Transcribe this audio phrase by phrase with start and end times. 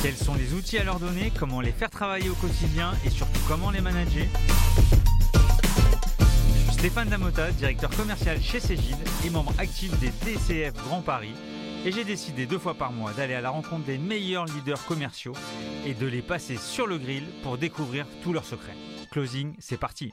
[0.00, 3.40] Quels sont les outils à leur donner, comment les faire travailler au quotidien et surtout
[3.48, 4.26] comment les manager
[6.54, 11.34] Je suis Stéphane Damota, directeur commercial chez Cégide et membre actif des DCF Grand Paris.
[11.84, 15.34] Et j'ai décidé deux fois par mois d'aller à la rencontre des meilleurs leaders commerciaux
[15.84, 18.76] et de les passer sur le grill pour découvrir tous leurs secrets.
[19.10, 20.12] Closing, c'est parti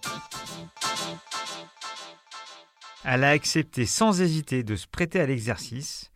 [3.03, 6.11] Elle a accepté sans hésiter de se prêter à l'exercice.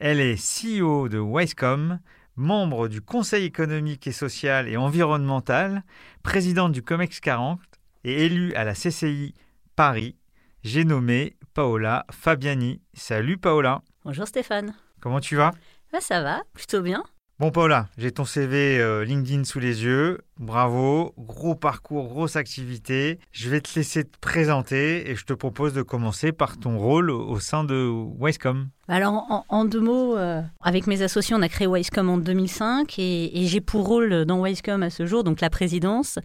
[0.00, 2.00] Elle est CEO de Wisecom,
[2.36, 5.82] membre du Conseil économique et social et environnemental,
[6.22, 7.58] présidente du COMEX 40
[8.04, 9.34] et élue à la CCI
[9.74, 10.16] Paris.
[10.62, 12.80] J'ai nommé Paola Fabiani.
[12.94, 13.82] Salut Paola.
[14.04, 14.74] Bonjour Stéphane.
[15.00, 15.52] Comment tu vas?
[15.92, 17.02] Ah, Ça va, plutôt bien.
[17.38, 20.22] Bon Paola, j'ai ton CV euh, LinkedIn sous les yeux.
[20.38, 23.18] Bravo, gros parcours, grosse activité.
[23.30, 27.10] Je vais te laisser te présenter et je te propose de commencer par ton rôle
[27.10, 28.70] au sein de Wisecom.
[28.88, 33.30] Alors en, deux mots, euh, avec mes associés, on a créé Wisecom en 2005 et,
[33.34, 36.18] j'ai pour rôle dans Wisecom à ce jour donc la présidence,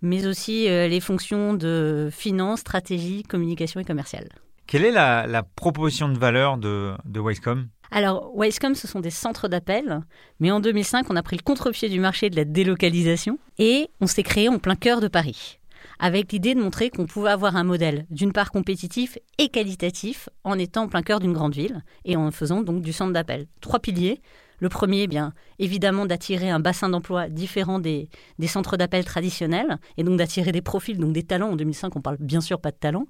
[0.00, 4.30] mais aussi euh, les fonctions de finance, stratégie, communication et commerciale.
[4.66, 7.68] Quelle est la, proposition de valeur de, de Wisecom?
[7.90, 10.00] Alors, Wisecom, ce sont des centres d'appel,
[10.40, 14.06] mais en 2005, on a pris le contre-pied du marché de la délocalisation et on
[14.06, 15.58] s'est créé en plein cœur de Paris,
[15.98, 20.58] avec l'idée de montrer qu'on pouvait avoir un modèle, d'une part compétitif et qualitatif, en
[20.58, 23.46] étant en plein cœur d'une grande ville et en faisant donc du centre d'appel.
[23.60, 24.20] Trois piliers
[24.58, 28.08] le premier, eh bien évidemment, d'attirer un bassin d'emploi différent des,
[28.46, 31.50] centres d'appel traditionnels et donc d'attirer des profils, donc des talents.
[31.50, 33.06] En 2005, on parle bien sûr pas de talents.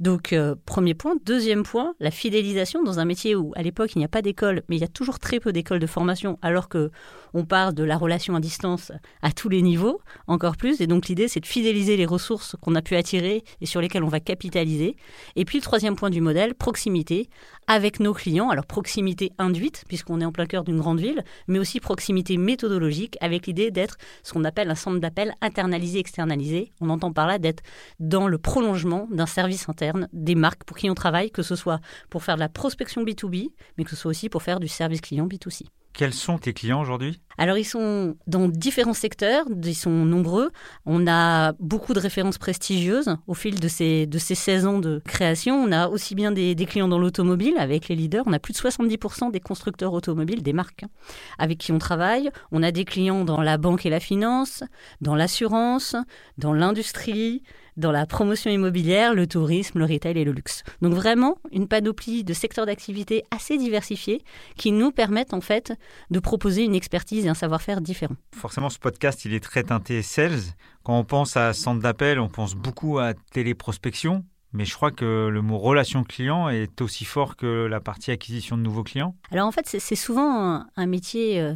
[0.00, 1.14] Donc, euh, premier point.
[1.24, 4.62] Deuxième point, la fidélisation dans un métier où, à l'époque, il n'y a pas d'école,
[4.68, 6.90] mais il y a toujours très peu d'écoles de formation, alors que
[7.32, 10.80] on parle de la relation à distance à tous les niveaux, encore plus.
[10.80, 14.04] Et donc, l'idée, c'est de fidéliser les ressources qu'on a pu attirer et sur lesquelles
[14.04, 14.96] on va capitaliser.
[15.36, 17.28] Et puis, le troisième point du modèle, proximité
[17.66, 18.50] avec nos clients.
[18.50, 23.16] Alors, proximité induite, puisqu'on est en plein cœur d'une grande ville, mais aussi proximité méthodologique
[23.20, 26.70] avec l'idée d'être ce qu'on appelle un centre d'appel internalisé, externalisé.
[26.80, 27.62] On entend par là d'être
[27.98, 31.80] dans le prolongement d'un service interne des marques pour qui on travaille, que ce soit
[32.10, 35.00] pour faire de la prospection B2B, mais que ce soit aussi pour faire du service
[35.00, 35.64] client B2C.
[35.94, 37.20] Quels sont tes clients aujourd'hui?
[37.38, 40.50] Alors, ils sont dans différents secteurs, ils sont nombreux.
[40.86, 45.02] On a beaucoup de références prestigieuses au fil de ces, de ces 16 ans de
[45.04, 45.56] création.
[45.56, 48.24] On a aussi bien des, clients dans l'automobile avec les leaders.
[48.26, 50.88] On a plus de 70% des constructeurs automobiles, des marques hein,
[51.38, 52.30] avec qui on travaille.
[52.52, 54.64] On a des clients dans la banque et la finance,
[55.00, 55.96] dans l'assurance,
[56.38, 57.42] dans l'industrie,
[57.76, 60.62] dans la promotion immobilière, le tourisme, le retail et le luxe.
[60.80, 64.22] Donc vraiment une panoplie de secteurs d'activité assez diversifiés
[64.56, 65.72] qui nous permettent en fait
[66.10, 68.16] de proposer une expertise et un savoir-faire différent.
[68.36, 70.40] Forcément, ce podcast, il est très teinté sales.
[70.82, 74.24] Quand on pense à centre d'appel, on pense beaucoup à téléprospection.
[74.52, 78.56] Mais je crois que le mot relation client est aussi fort que la partie acquisition
[78.56, 79.16] de nouveaux clients.
[79.32, 81.54] Alors en fait, c'est souvent un, métier euh,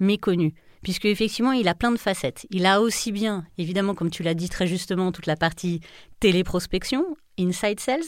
[0.00, 2.46] méconnu puisque effectivement, il a plein de facettes.
[2.50, 5.80] Il a aussi bien, évidemment, comme tu l'as dit très justement, toute la partie
[6.20, 8.00] téléprospection, inside sales.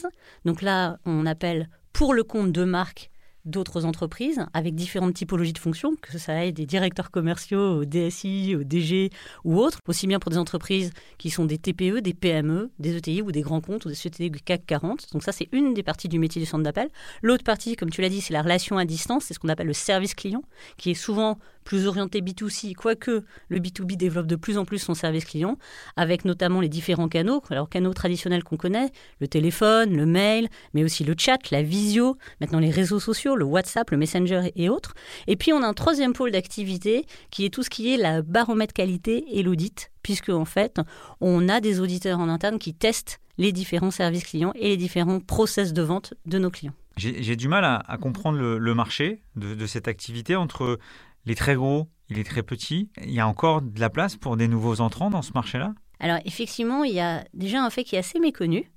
[0.43, 3.09] Donc là, on appelle pour le compte de marque
[3.45, 8.55] d'autres entreprises avec différentes typologies de fonctions, que ça aille des directeurs commerciaux au DSI,
[8.55, 9.11] au DG
[9.43, 13.21] ou autres, aussi bien pour des entreprises qui sont des TPE, des PME, des ETI
[13.21, 15.11] ou des grands comptes ou des sociétés du CAC 40.
[15.13, 16.89] Donc ça, c'est une des parties du métier du centre d'appel.
[17.21, 19.67] L'autre partie, comme tu l'as dit, c'est la relation à distance, c'est ce qu'on appelle
[19.67, 20.43] le service client,
[20.77, 24.93] qui est souvent plus orienté B2C, quoique le B2B développe de plus en plus son
[24.93, 25.57] service client,
[25.97, 30.83] avec notamment les différents canaux, alors canaux traditionnels qu'on connaît, le téléphone, le mail, mais
[30.85, 34.93] aussi le chat, la visio, maintenant les réseaux sociaux, le WhatsApp, le Messenger et autres.
[35.27, 38.21] Et puis on a un troisième pôle d'activité qui est tout ce qui est la
[38.21, 40.79] baromètre qualité et l'audit, puisque en fait
[41.19, 45.19] on a des auditeurs en interne qui testent les différents services clients et les différents
[45.19, 46.73] process de vente de nos clients.
[46.97, 50.79] J'ai du mal à, comprendre le, marché de, de, cette activité entre
[51.25, 52.89] il est très gros, il est très petit.
[53.03, 55.73] Il y a encore de la place pour des nouveaux entrants dans ce marché-là?
[55.99, 58.71] Alors effectivement, il y a déjà un fait qui est assez méconnu,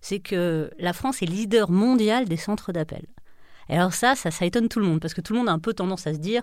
[0.00, 3.06] c'est que la France est leader mondial des centres d'appel.
[3.68, 5.58] Alors ça, ça, ça étonne tout le monde, parce que tout le monde a un
[5.58, 6.42] peu tendance à se dire,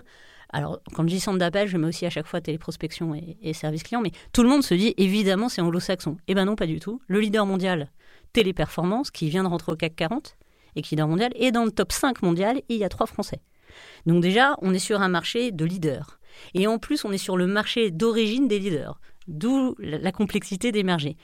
[0.50, 3.52] alors quand je dis centre d'appel, je mets aussi à chaque fois téléprospection et, et
[3.52, 6.16] service client, mais tout le monde se dit, évidemment, c'est anglo-saxon.
[6.26, 7.00] Eh ben non, pas du tout.
[7.06, 7.90] Le leader mondial,
[8.32, 10.36] Téléperformance, qui vient de rentrer au CAC 40,
[10.76, 13.06] et qui est leader mondial, et dans le top 5 mondial, il y a trois
[13.06, 13.40] Français.
[14.06, 16.18] Donc déjà, on est sur un marché de leaders.
[16.54, 19.00] Et en plus, on est sur le marché d'origine des leaders.
[19.26, 21.16] D'où la complexité d'émerger.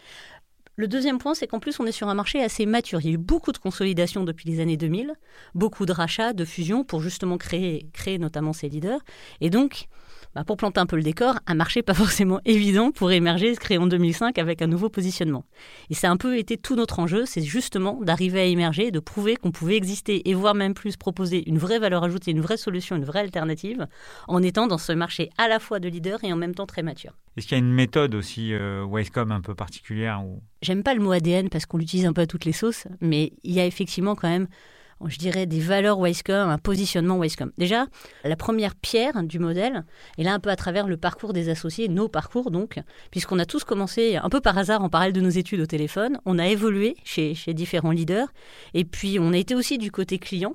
[0.76, 3.00] Le deuxième point, c'est qu'en plus, on est sur un marché assez mature.
[3.00, 5.14] Il y a eu beaucoup de consolidation depuis les années 2000,
[5.54, 9.00] beaucoup de rachats, de fusions pour justement créer, créer notamment ces leaders.
[9.40, 9.86] Et donc,
[10.34, 13.60] bah, pour planter un peu le décor, un marché pas forcément évident pour émerger, se
[13.60, 15.44] créer en 2005 avec un nouveau positionnement.
[15.90, 19.00] Et ça a un peu été tout notre enjeu, c'est justement d'arriver à émerger, de
[19.00, 22.56] prouver qu'on pouvait exister et voire même plus proposer une vraie valeur ajoutée, une vraie
[22.56, 23.86] solution, une vraie alternative,
[24.28, 26.82] en étant dans ce marché à la fois de leader et en même temps très
[26.82, 27.12] mature.
[27.36, 30.22] Est-ce qu'il y a une méthode aussi euh, Wisecom un peu particulière.
[30.62, 33.32] J'aime pas le mot ADN parce qu'on l'utilise un peu à toutes les sauces, mais
[33.42, 34.46] il y a effectivement quand même
[35.06, 37.52] je dirais, des valeurs Wisecom, un positionnement Wisecom.
[37.58, 37.86] Déjà,
[38.24, 39.84] la première pierre du modèle
[40.18, 42.80] est là un peu à travers le parcours des associés, nos parcours donc,
[43.10, 46.18] puisqu'on a tous commencé un peu par hasard en parallèle de nos études au téléphone,
[46.24, 48.28] on a évolué chez, chez différents leaders,
[48.72, 50.54] et puis on a été aussi du côté client,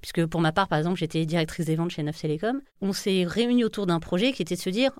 [0.00, 2.60] puisque pour ma part, par exemple, j'étais directrice des ventes chez Neuf Télécom.
[2.80, 4.92] On s'est réunis autour d'un projet qui était de se dire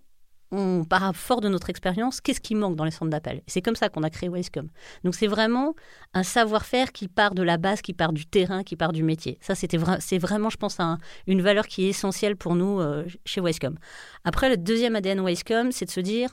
[0.50, 3.42] on part fort de notre expérience, qu'est-ce qui manque dans les centres d'appel?
[3.46, 4.68] C'est comme ça qu'on a créé Wisecom.
[5.04, 5.74] Donc c'est vraiment
[6.14, 9.38] un savoir-faire qui part de la base, qui part du terrain, qui part du métier.
[9.40, 10.78] Ça, c'était c'est vraiment, je pense,
[11.26, 13.76] une valeur qui est essentielle pour nous euh, chez Wisecom.
[14.24, 16.30] Après, le deuxième ADN Wisecom, c'est de se dire,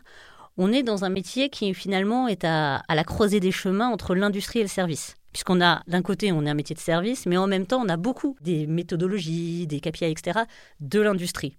[0.58, 4.16] on est dans un métier qui finalement est à, à la croisée des chemins entre
[4.16, 7.36] l'industrie et le service puisqu'on a d'un côté on est un métier de service, mais
[7.36, 10.40] en même temps on a beaucoup des méthodologies, des KPI, etc.
[10.80, 11.58] de l'industrie.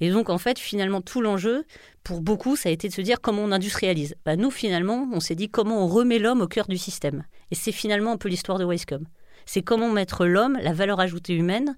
[0.00, 1.64] Et donc, en fait, finalement, tout l'enjeu,
[2.04, 4.14] pour beaucoup, ça a été de se dire comment on industrialise.
[4.24, 7.24] Bah, nous, finalement, on s'est dit comment on remet l'homme au cœur du système.
[7.50, 9.04] Et c'est finalement un peu l'histoire de Wisecom.
[9.46, 11.76] C'est comment mettre l'homme, la valeur ajoutée humaine,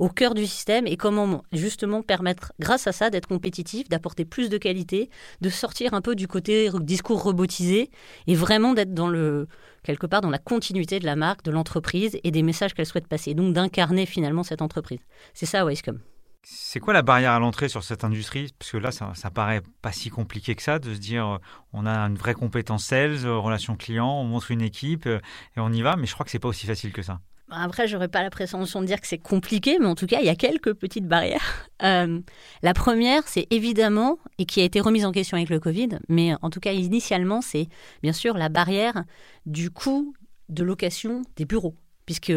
[0.00, 4.48] au cœur du système et comment justement permettre, grâce à ça, d'être compétitif, d'apporter plus
[4.48, 5.10] de qualité,
[5.42, 7.90] de sortir un peu du côté discours robotisé
[8.26, 9.46] et vraiment d'être dans le
[9.82, 13.08] quelque part dans la continuité de la marque, de l'entreprise et des messages qu'elle souhaite
[13.08, 13.34] passer.
[13.34, 15.00] Donc d'incarner finalement cette entreprise.
[15.34, 16.00] C'est ça Wisecom.
[16.42, 18.52] C'est quoi la barrière à l'entrée sur cette industrie?
[18.58, 21.38] Parce que là, ça, ça paraît pas si compliqué que ça de se dire euh,
[21.72, 25.20] on a une vraie compétence sales, euh, relation client, on montre une équipe euh,
[25.56, 25.96] et on y va.
[25.96, 27.20] Mais je crois que c'est pas aussi facile que ça.
[27.50, 30.26] Après, j'aurais pas la prétention de dire que c'est compliqué, mais en tout cas, il
[30.26, 31.68] y a quelques petites barrières.
[31.80, 36.34] la première, c'est évidemment, et qui a été remise en question avec le Covid, mais
[36.42, 37.66] en tout cas, initialement, c'est
[38.04, 39.02] bien sûr la barrière
[39.46, 40.14] du coût
[40.48, 41.74] de location des bureaux
[42.10, 42.32] puisque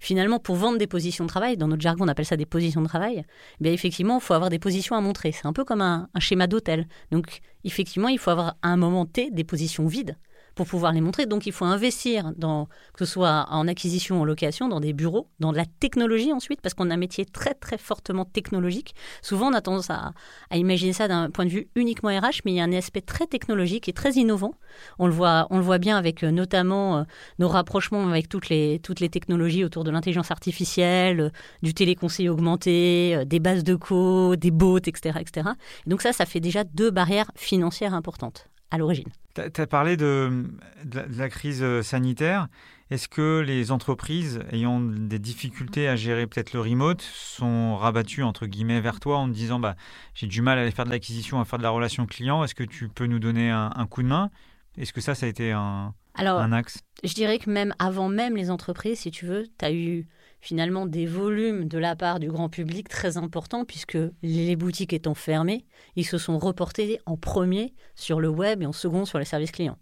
[0.00, 2.80] finalement, pour vendre des positions de travail, dans notre jargon, on appelle ça des positions
[2.80, 3.24] de travail,
[3.60, 5.32] bien effectivement, il faut avoir des positions à montrer.
[5.32, 6.88] C'est un peu comme un schéma d'hôtel.
[7.10, 10.16] Donc, effectivement, il faut avoir à un moment T des positions vides
[10.58, 11.26] pour pouvoir les montrer.
[11.26, 15.28] Donc il faut investir dans, que ce soit en acquisition, en location, dans des bureaux,
[15.38, 18.96] dans de la technologie ensuite, parce qu'on a un métier très très fortement technologique.
[19.22, 20.12] Souvent on a tendance à,
[20.52, 23.28] imaginer ça d'un point de vue uniquement RH, mais il y a un aspect très
[23.28, 24.54] technologique et très innovant.
[24.98, 27.02] On le voit, on le voit bien avec euh, notamment euh,
[27.38, 31.30] nos rapprochements avec toutes les, toutes les technologies autour de l'intelligence artificielle, euh,
[31.62, 35.50] du téléconseil augmenté, des bases de co, des bots, etc., etc.
[35.86, 39.08] donc ça, ça fait déjà deux barrières financières importantes à l'origine.
[39.34, 40.44] Tu as parlé de,
[40.92, 42.48] la, crise euh, sanitaire.
[42.90, 48.46] Est-ce que les entreprises ayant des difficultés à gérer peut-être le remote sont rabattues entre
[48.46, 49.76] guillemets vers toi en te disant bah,
[50.14, 52.54] j'ai du mal à aller faire de l'acquisition, à faire de la relation client, est-ce
[52.54, 54.30] que tu peux nous donner un, un coup de main?
[54.78, 56.82] Est-ce que ça, ça a été un, Alors, un axe?
[57.04, 60.06] Je dirais que même avant même les entreprises, si tu veux, tu as eu
[60.40, 65.14] finalement des volumes de la part du grand public très importants puisque les boutiques étant
[65.14, 65.64] fermées,
[65.96, 69.52] ils se sont reportés en premier sur le web et en second sur les services
[69.52, 69.78] clients,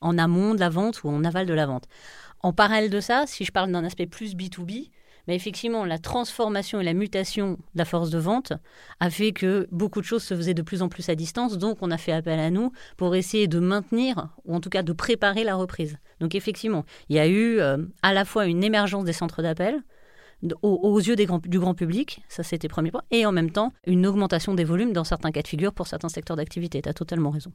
[0.00, 1.86] en amont de la vente ou en aval de la vente.
[2.40, 4.90] En parallèle de ça, si je parle d'un aspect plus B2B,
[5.26, 8.52] mais effectivement, la transformation et la mutation de la force de vente
[9.00, 11.58] a fait que beaucoup de choses se faisaient de plus en plus à distance.
[11.58, 14.82] Donc, on a fait appel à nous pour essayer de maintenir, ou en tout cas
[14.82, 15.98] de préparer la reprise.
[16.20, 19.82] Donc, effectivement, il y a eu euh, à la fois une émergence des centres d'appel,
[20.62, 24.54] aux, yeux du grand public, ça c'était premier point, et en même temps une augmentation
[24.54, 26.82] des volumes dans certains cas de figure pour certains secteurs d'activité.
[26.82, 27.52] Tu as totalement raison.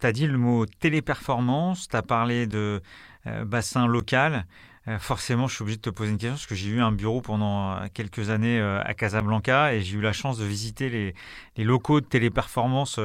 [0.00, 2.80] Tu as dit le mot téléperformance, tu as parlé de
[3.26, 4.46] euh, bassin local.
[4.90, 6.90] Euh, forcément, je suis obligé de te poser une question parce que j'ai eu un
[6.90, 10.88] bureau pendant euh, quelques années euh, à Casablanca et j'ai eu la chance de visiter
[10.88, 12.98] les, locaux de téléperformance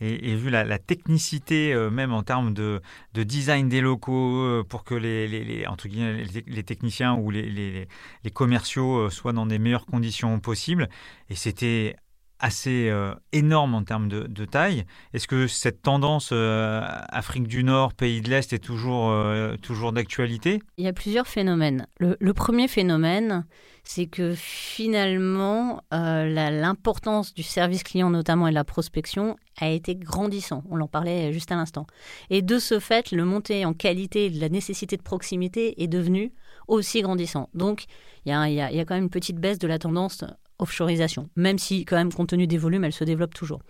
[0.00, 2.82] et, vu la, technicité, même en termes de,
[3.14, 7.88] design des locaux, pour que les, entre les, techniciens ou les,
[8.34, 10.90] commerciaux soient dans des meilleures conditions possibles.
[11.30, 11.96] Et c'était
[12.40, 14.84] assez euh, énorme en termes de, taille.
[15.12, 19.92] Est-ce que cette tendance euh, Afrique du Nord, pays de l'Est est toujours, euh, toujours
[19.92, 20.60] d'actualité?
[20.76, 21.86] Il y a plusieurs phénomènes.
[21.98, 23.46] Le, premier phénomène,
[23.84, 30.62] c'est que finalement, l'importance du service client notamment et de la prospection a été grandissant.
[30.70, 31.86] On en parlait juste à l'instant.
[32.28, 36.32] Et de ce fait, le montée en qualité de la nécessité de proximité est devenu
[36.68, 37.48] aussi grandissant.
[37.54, 37.84] Donc,
[38.26, 40.24] il y a, quand même une petite baisse de la tendance
[40.58, 43.60] offshoreisation, même si quand même compte tenu des volumes, elle se développe toujours.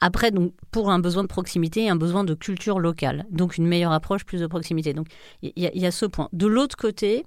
[0.00, 3.92] Après, donc, pour un besoin de proximité, un besoin de culture locale, donc une meilleure
[3.92, 4.94] approche, plus de proximité.
[4.94, 5.06] Donc,
[5.42, 6.28] il y, a ce point.
[6.32, 7.24] De l'autre côté,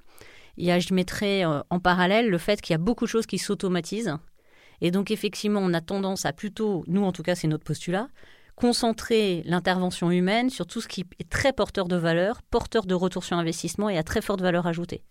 [0.58, 3.26] y a, je mettrais euh, en parallèle le fait qu'il y a beaucoup de choses
[3.26, 4.18] qui s'automatisent.
[4.82, 8.10] Et donc, effectivement, on a tendance à plutôt, nous en tout cas, c'est notre postulat,
[8.56, 13.24] concentrer l'intervention humaine sur tout ce qui est très porteur de valeur, porteur de retour
[13.24, 15.04] sur investissement et à très forte valeur ajoutée.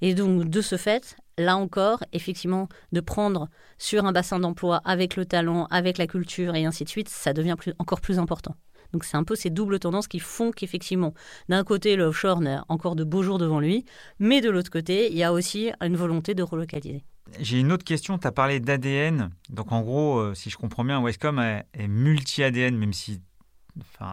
[0.00, 3.48] Et donc, de ce fait, là encore, effectivement, de prendre
[3.78, 7.32] sur un bassin d'emploi avec le talent, avec la culture et ainsi de suite, ça
[7.32, 8.56] devient encore plus important.
[8.92, 11.14] Donc c'est un peu ces doubles tendances qui font qu'effectivement,
[11.48, 13.84] d'un côté, le offshore a encore de beaux jours devant lui,
[14.18, 17.04] mais de l'autre côté, il y a aussi une volonté de relocaliser.
[17.40, 19.30] J'ai une autre question, tu as parlé d'ADN.
[19.50, 23.20] Donc en gros, euh, si je comprends bien, Westcom est, multi-ADN, même si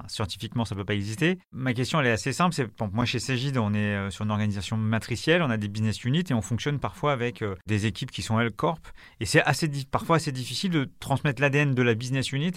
[0.08, 1.38] scientifiquement, ça ne peut pas exister.
[1.52, 2.56] Ma question, elle est assez simple.
[2.56, 6.04] C'est, moi, chez Cégide, on est euh, sur une organisation matricielle, on a des business
[6.06, 8.88] units et on fonctionne parfois avec euh, des équipes qui sont L-Corp.
[9.20, 9.44] Et c'est
[9.92, 12.54] parfois assez difficile de transmettre l'ADN de la business unit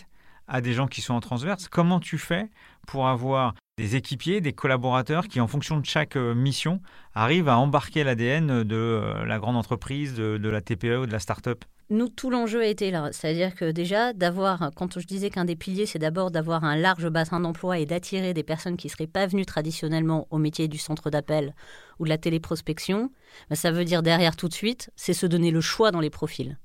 [0.48, 1.68] à des gens qui sont en transverse.
[1.68, 2.50] Comment tu fais
[2.86, 6.80] pour avoir des équipiers, des collaborateurs qui, en fonction de chaque euh, mission,
[7.14, 11.64] arrivent à embarquer l'ADN de la grande entreprise, de, la TPE ou de la start-up?
[11.90, 13.10] Nous, tout l'enjeu a été là.
[13.12, 17.08] C'est-à-dire que déjà, d'avoir, quand je disais qu'un des piliers, c'est d'abord d'avoir un large
[17.08, 20.78] bassin d'emploi et d'attirer des personnes qui ne seraient pas venues traditionnellement au métier du
[20.78, 21.54] centre d'appel
[21.98, 23.10] ou de la téléprospection,
[23.50, 26.10] ben, ça veut dire derrière tout de suite, c'est se donner le choix dans les
[26.10, 26.56] profils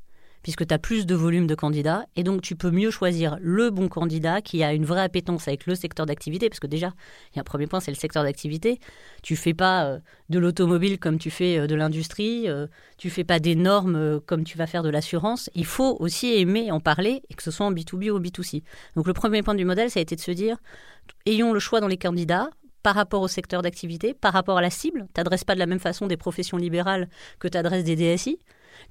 [0.48, 3.70] puisque tu as plus de volume de candidats, et donc tu peux mieux choisir le
[3.70, 6.94] bon candidat qui a une vraie appétence avec le secteur d'activité, parce que déjà,
[7.34, 8.80] il y a un premier point, c'est le secteur d'activité.
[9.24, 10.00] Tu fais pas euh,
[10.30, 14.46] de l'automobile comme tu fais euh, de l'industrie, euh, tu fais pas des normes comme
[14.46, 15.50] tu vas faire de l'assurance.
[15.54, 18.63] Il faut aussi aimer en parler, et que ce soit en B2B ou en B2C.
[18.96, 20.56] Donc le premier point du modèle, ça a été de se dire,
[21.25, 22.50] ayons le choix dans les candidats,
[22.84, 25.10] par rapport au secteur d'activité, par rapport à la cible.
[25.13, 28.39] Tu pas de la même façon des professions libérales que tu adresses des DSI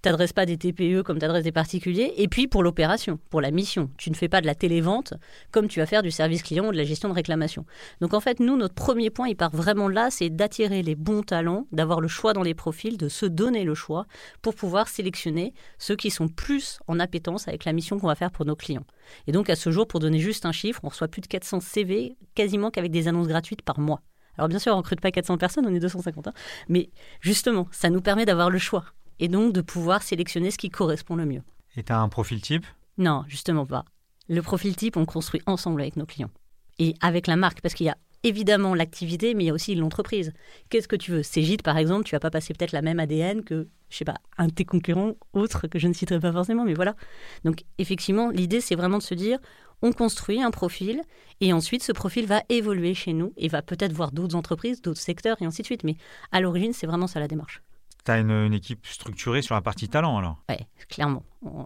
[0.02, 2.12] t'adresses pas des TPE comme tu adresses des particuliers.
[2.16, 5.14] Et puis pour l'opération, pour la mission, tu ne fais pas de la télévente
[5.50, 7.64] comme tu vas faire du service client ou de la gestion de réclamation.
[8.00, 11.22] Donc en fait, nous, notre premier point, il part vraiment là, c'est d'attirer les bons
[11.22, 14.06] talents, d'avoir le choix dans les profils, de se donner le choix
[14.42, 18.30] pour pouvoir sélectionner ceux qui sont plus en appétence avec la mission qu'on va faire
[18.30, 18.84] pour nos clients.
[19.26, 21.60] Et donc à ce jour, pour donner juste un chiffre, on reçoit plus de 400
[21.60, 24.02] CV quasiment qu'avec des annonces gratuites par mois.
[24.38, 26.28] Alors bien sûr, on ne recrute pas 400 personnes, on est 250.
[26.28, 26.32] Hein.
[26.68, 28.84] mais justement, ça nous permet d'avoir le choix
[29.18, 31.42] et donc de pouvoir sélectionner ce qui correspond le mieux.
[31.76, 32.66] Et tu as un profil type?
[32.98, 33.84] Non, justement pas.
[34.28, 36.30] Le profil type, on construit ensemble avec nos clients
[36.78, 39.74] et avec la marque, parce qu'il y a évidemment l'activité, mais il y a aussi
[39.74, 40.32] l'entreprise.
[40.68, 41.22] Qu'est-ce que tu veux?
[41.22, 44.16] Cégide, par exemple, tu vas pas passer peut-être la même ADN que, je sais pas,
[44.36, 46.96] un de tes concurrents, autre que je ne citerai pas forcément, mais voilà.
[47.44, 49.38] Donc, effectivement, l'idée, c'est vraiment de se dire,
[49.80, 51.02] on construit un profil,
[51.40, 55.00] et ensuite, ce profil va évoluer chez nous, et va peut-être voir d'autres entreprises, d'autres
[55.00, 55.84] secteurs, et ainsi de suite.
[55.84, 55.96] Mais
[56.32, 57.62] à l'origine, c'est vraiment ça la démarche.
[58.06, 60.42] Tu as une, équipe structurée sur la partie talent alors?
[60.48, 60.56] Oui,
[60.88, 61.24] clairement,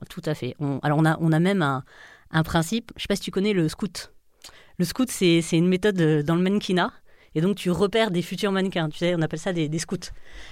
[0.08, 0.56] tout à fait.
[0.82, 1.84] alors on a, on a même un,
[2.30, 4.12] un principe, je ne sais pas si tu connais le scout.
[4.78, 6.90] Le scout, c'est une méthode euh, dans le mannequinat.
[7.34, 8.88] Et donc, tu repères des futurs mannequins.
[8.88, 9.96] Tu sais, on appelle ça des, des scouts.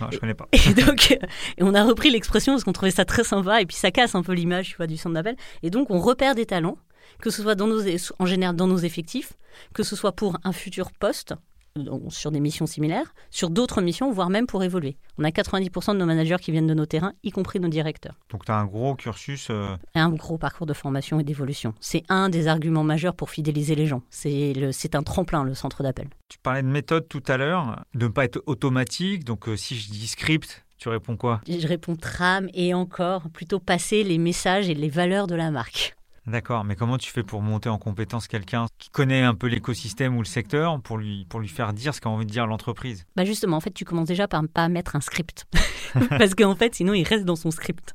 [0.01, 0.47] Non, je ne connais pas.
[0.53, 1.27] Et donc, euh,
[1.57, 3.63] et on a repris l'expression parce qu'on trouvait ça très sympa.
[3.63, 5.37] Et puis, ça casse un peu l'image, tu vois, du centre d'appel.
[5.63, 6.77] Et donc, on repère des talents,
[7.21, 7.81] que ce soit dans nos,
[8.19, 9.33] en général dans nos effectifs,
[9.73, 11.35] que ce soit pour un futur poste,
[12.09, 14.97] sur des missions similaires, sur d'autres missions, voire même pour évoluer.
[15.19, 18.15] On a 90% de nos managers qui viennent de nos terrains, y compris nos directeurs.
[18.31, 19.49] Donc tu as un gros cursus.
[19.51, 21.75] Euh, un gros parcours de formation et d'évolution.
[21.81, 24.03] C'est un des arguments majeurs pour fidéliser les gens.
[24.11, 26.09] C'est un tremplin, le centre d'appel.
[26.29, 29.25] Tu parlais de méthode tout à l'heure, de ne pas être automatique.
[29.25, 31.41] Donc euh, si je dis script, tu réponds quoi?
[31.49, 35.97] Je réponds trame et encore, plutôt passer les messages et les valeurs de la marque.
[36.29, 40.15] D'accord, mais comment tu fais pour monter en compétence quelqu'un qui connaît un peu l'écosystème
[40.17, 43.07] ou le secteur pour lui, pour lui faire dire ce qu'a envie de dire l'entreprise?
[43.17, 45.47] Bah justement, en fait, tu commences déjà par ne pas mettre un script.
[46.11, 47.93] Parce qu'en fait, sinon, il reste dans son script.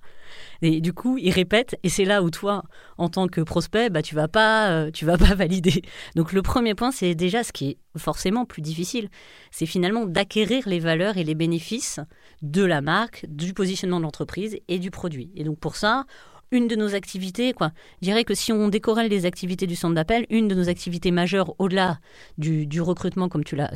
[0.64, 2.64] Et du coup, il répète, et c'est là où toi,
[2.98, 5.84] en tant que prospect, bah, tu vas pas, euh, tu vas pas valider.
[6.16, 9.10] Donc le premier point, c'est déjà ce qui est forcément plus difficile,
[9.52, 12.00] c'est finalement d'acquérir les valeurs et les bénéfices
[12.42, 15.32] de la marque, du positionnement de l'entreprise et du produit.
[15.36, 16.06] Et donc pour ça,
[16.54, 17.72] une de nos activités, quoi.
[18.02, 21.12] Je dirais que si on décorrèle les activités du centre d'appel, une de nos activités
[21.12, 22.00] majeures, au-delà
[22.38, 23.72] du, recrutement, comme tu l'as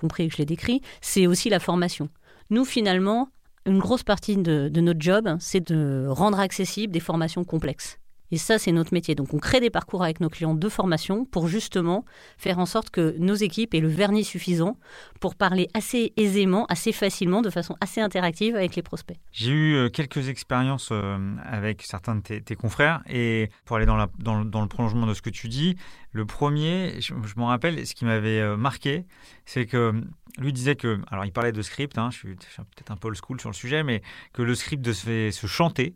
[0.00, 2.08] compris et que je l'ai décrit, c'est aussi la formation.
[2.50, 3.28] Nous, finalement,
[3.66, 7.98] une grosse partie de, notre job, c'est de rendre accessibles des formations complexes.
[8.30, 9.14] Et ça, c'est notre métier.
[9.14, 12.04] Donc, on crée des parcours avec nos clients de formation pour justement
[12.36, 14.76] faire en sorte que nos équipes aient le vernis suffisant
[15.20, 19.18] pour parler assez aisément, assez facilement, de façon assez interactive avec les prospects.
[19.32, 23.96] J'ai eu euh, quelques expériences euh, avec certains de tes, confrères et pour aller dans,
[23.96, 25.76] le prolongement de ce que tu dis,
[26.12, 29.04] le premier, je, m'en rappelle, ce qui m'avait euh, marqué,
[29.44, 29.92] c'est que
[30.38, 33.18] lui disait que, alors il parlait de script, hein, je suis, peut-être un peu old
[33.22, 35.94] school sur le sujet, mais que le script devait se chanter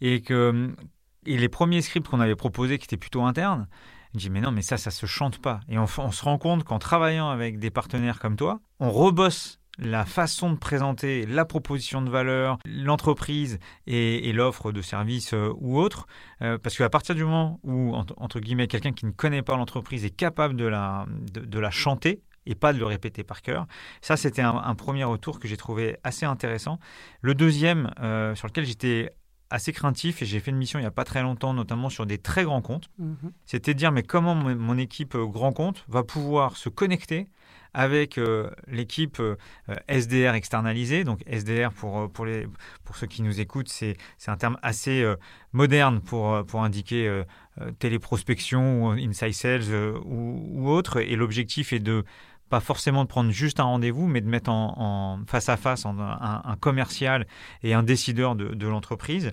[0.00, 0.74] et que
[1.26, 3.66] et les premiers scripts qu'on avait proposés, qui étaient plutôt internes,
[4.14, 5.60] je dis mais non, mais ça, ça se chante pas.
[5.68, 10.04] Et on, se rend compte qu'en travaillant avec des partenaires comme toi, on rebosse la
[10.04, 16.06] façon de présenter la proposition de valeur, l'entreprise et, l'offre de service euh, ou autre,
[16.42, 20.04] euh, parce qu'à partir du moment où, entre, guillemets, quelqu'un qui ne connaît pas l'entreprise
[20.04, 23.66] est capable de la, de, la chanter, et pas de le répéter par cœur.
[24.00, 26.78] Ça, c'était un, premier retour que j'ai trouvé assez intéressant.
[27.20, 29.10] Le deuxième, euh, sur lequel j'étais
[29.54, 32.06] assez craintif et j'ai fait une mission il n'y a pas très longtemps, notamment sur
[32.06, 32.90] des très grands comptes.
[32.98, 33.32] Mhm.
[33.46, 37.28] C'était de dire mais comment mon, équipe euh, grand compte va pouvoir se connecter
[37.72, 39.36] avec euh, l'équipe euh,
[39.88, 41.04] SDR externalisée.
[41.04, 42.48] Donc SDR, pour, pour, les,
[42.84, 43.96] pour ceux qui nous écoutent, c'est
[44.26, 45.04] un terme assez
[45.52, 47.22] moderne pour, pour indiquer
[47.78, 51.00] téléprospection ou inside sales ou, ou, autre.
[51.00, 52.04] Et l'objectif est de
[52.50, 56.56] pas forcément de prendre juste un rendez-vous, mais de mettre en, face à face un,
[56.60, 57.26] commercial
[57.62, 59.32] et un décideur de, l'entreprise.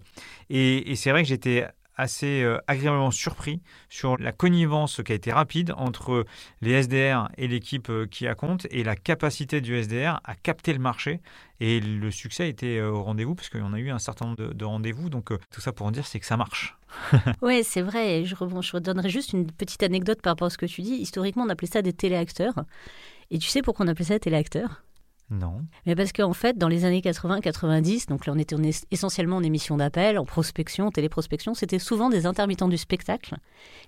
[0.50, 5.32] Et, c'est vrai que j'étais assez euh, agréablement surpris sur la connivence qui a été
[5.32, 6.26] rapide entre
[6.62, 10.74] les SDR et l'équipe euh, qui a compte et la capacité du SDR à capter
[10.74, 11.22] le marché.
[11.60, 14.66] Et le succès était euh, au rendez-vous parce qu'on a eu un certain nombre de,
[14.66, 15.10] rendez-vous.
[15.10, 16.78] Donc tout ça pour en dire, c'est que ça marche.
[17.42, 18.26] oui, c'est vrai.
[18.26, 20.96] Je, je redonnerai juste une petite anecdote par rapport à ce que tu dis.
[20.96, 22.66] Historiquement, on appelait ça des téléacteurs.
[23.30, 24.84] Et tu sais pourquoi on appelait ça téléacteurs?
[25.32, 25.62] Non.
[25.86, 28.58] Mais parce qu'en fait, dans les années 80-90, donc là on était
[28.92, 33.36] essentiellement en émission d'appel, en prospection, téléprospection, c'était souvent des intermittents du spectacle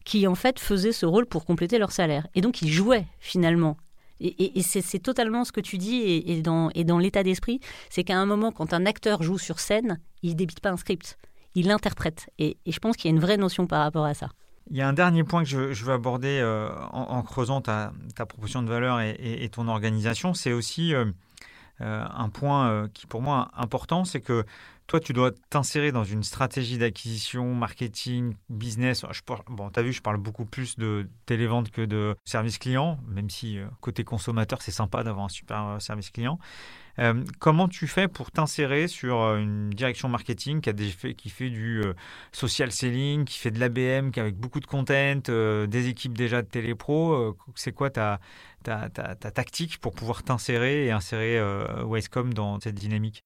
[0.06, 2.28] qui en fait faisaient ce rôle pour compléter leur salaire.
[2.34, 3.76] Et donc ils jouaient finalement.
[4.22, 7.60] Et, c'est totalement ce que tu dis et, dans, dans l'état d'esprit,
[7.90, 11.18] c'est qu'à un moment, quand un acteur joue sur scène, il débite pas un script,
[11.56, 12.30] il l'interprète.
[12.40, 14.30] Et, je pense qu'il y a une vraie notion par rapport à ça.
[14.70, 18.64] Il y a un dernier point que je, veux aborder euh, en, creusant ta, proposition
[18.64, 21.06] de valeur et, ton organisation, c'est aussi euh,
[21.82, 24.46] euh, un point qui pour moi important, c'est que
[24.88, 29.06] toi, tu dois t'insérer dans une stratégie d'acquisition, marketing, business.
[29.50, 33.30] Bon, tu as vu, je parle beaucoup plus de télévente que de service client, même
[33.30, 36.40] si côté consommateur, c'est sympa d'avoir un super service client.
[37.00, 41.94] Euh, comment tu fais pour t'insérer sur euh, une direction marketing qui, fait du euh,
[42.32, 46.48] social selling, qui fait de l'ABM, qui avec beaucoup de content, des équipes déjà de
[46.48, 48.20] télépro C'est quoi ta,
[48.64, 51.40] ta, ta, tactique pour pouvoir t'insérer et insérer
[51.84, 53.24] Wisecom dans cette dynamique?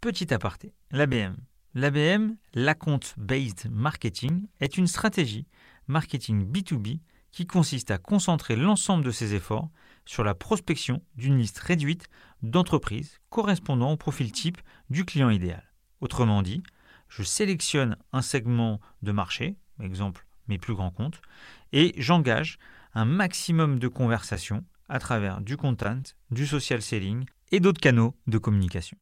[0.00, 1.34] Petit aparté, l'ABM.
[1.74, 5.48] L'ABM, l'Account Based Marketing, est une stratégie
[5.88, 7.00] marketing B2B
[7.32, 9.68] qui consiste à concentrer l'ensemble de ses efforts
[10.04, 12.06] sur la prospection d'une liste réduite
[12.42, 14.58] d'entreprises correspondant au profil type
[14.88, 15.64] du client idéal.
[16.00, 16.62] Autrement dit,
[17.08, 21.20] je sélectionne un segment de marché, exemple mes plus grands comptes,
[21.72, 22.58] et j'engage
[22.94, 28.38] un maximum de conversations à travers du content, du social selling et d'autres canaux de
[28.38, 28.96] communication.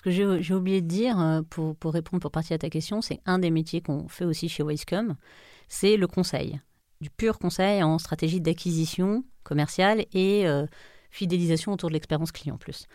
[0.00, 3.20] Ce que j'ai oublié de dire euh, pour, répondre pour partie à ta question, c'est
[3.26, 5.14] un des métiers qu'on fait aussi chez Wisecom,
[5.68, 6.58] c'est le conseil,
[7.02, 10.64] du pur conseil en stratégie d'acquisition commerciale et euh,
[11.10, 12.86] fidélisation autour de l'expérience client plus.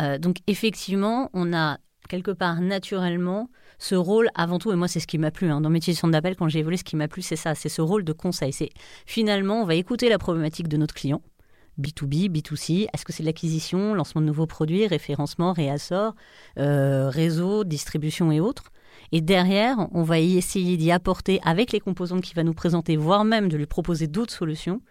[0.00, 4.98] Euh, donc effectivement, on a quelque part naturellement ce rôle avant tout, et moi c'est
[4.98, 6.96] ce qui m'a plu hein, dans métier de centre d'appel quand j'ai évolué, ce qui
[6.96, 8.52] m'a plu c'est ça, c'est ce rôle de conseil.
[8.52, 8.70] C'est
[9.06, 11.22] finalement on va écouter la problématique de notre client,
[11.80, 16.14] B2B, B2C Est-ce que c'est de l'acquisition, lancement de nouveaux produits, référencement, réassort,
[16.58, 18.64] euh, réseau, distribution et autres?
[19.12, 23.24] Et derrière, on va essayer d'y apporter, avec les composantes qu'il va nous présenter, voire
[23.24, 24.82] même de lui proposer d'autres solutions,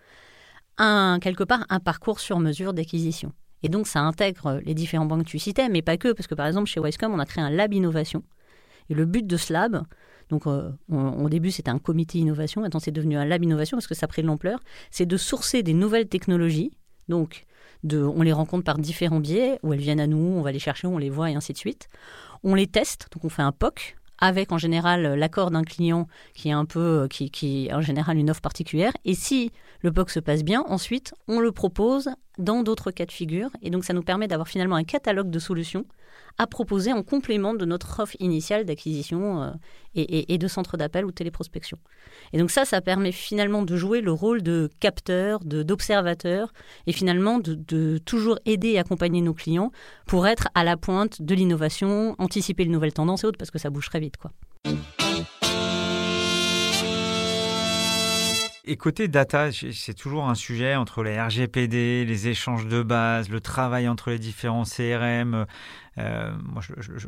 [0.78, 3.34] un, quelque part un parcours sur mesure d'acquisition.
[3.64, 6.36] Et donc, ça intègre les différents banques que tu citais, mais pas que, parce que
[6.36, 8.24] par exemple, chez Wisecom, on a créé un lab innovation.
[8.90, 9.84] Et le but de ce lab,
[10.30, 13.88] donc euh, au début c'était un comité innovation, maintenant c'est devenu un lab innovation parce
[13.88, 14.60] que ça a pris de l'ampleur,
[14.92, 16.72] c'est de sourcer des nouvelles technologies.
[17.08, 17.46] Donc,
[17.90, 20.88] on les rencontre par différents biais, où elles viennent à nous, on va les chercher,
[20.88, 21.88] on les voit et ainsi de suite.
[22.44, 26.50] On les teste, donc on fait un POC, avec en général l'accord d'un client qui
[26.50, 28.92] est un peu, euh, qui, qui en général une offre particulière.
[29.06, 33.12] Et si le POC se passe bien, ensuite on le propose dans d'autres cas de
[33.12, 33.50] figure.
[33.62, 35.86] Et donc, ça nous permet d'avoir finalement un catalogue de solutions
[36.38, 39.52] à proposer en complément de notre offre initiale d'acquisition euh,
[39.96, 41.78] et, de centre d'appel ou téléprospection.
[42.34, 46.54] Et donc ça, ça permet finalement de jouer le rôle de capteur, d'observateur,
[46.86, 49.72] et finalement de, de, toujours aider et accompagner nos clients
[50.06, 53.60] pour être à la pointe de l'innovation, anticiper les nouvelles tendances et autres, parce que
[53.60, 54.18] ça bouge très vite.
[54.18, 54.32] quoi.
[58.70, 63.40] Et côté data, c'est toujours un sujet entre les RGPD, les échanges de base, le
[63.40, 65.46] travail entre les différents CRM.
[65.98, 66.62] Euh, moi,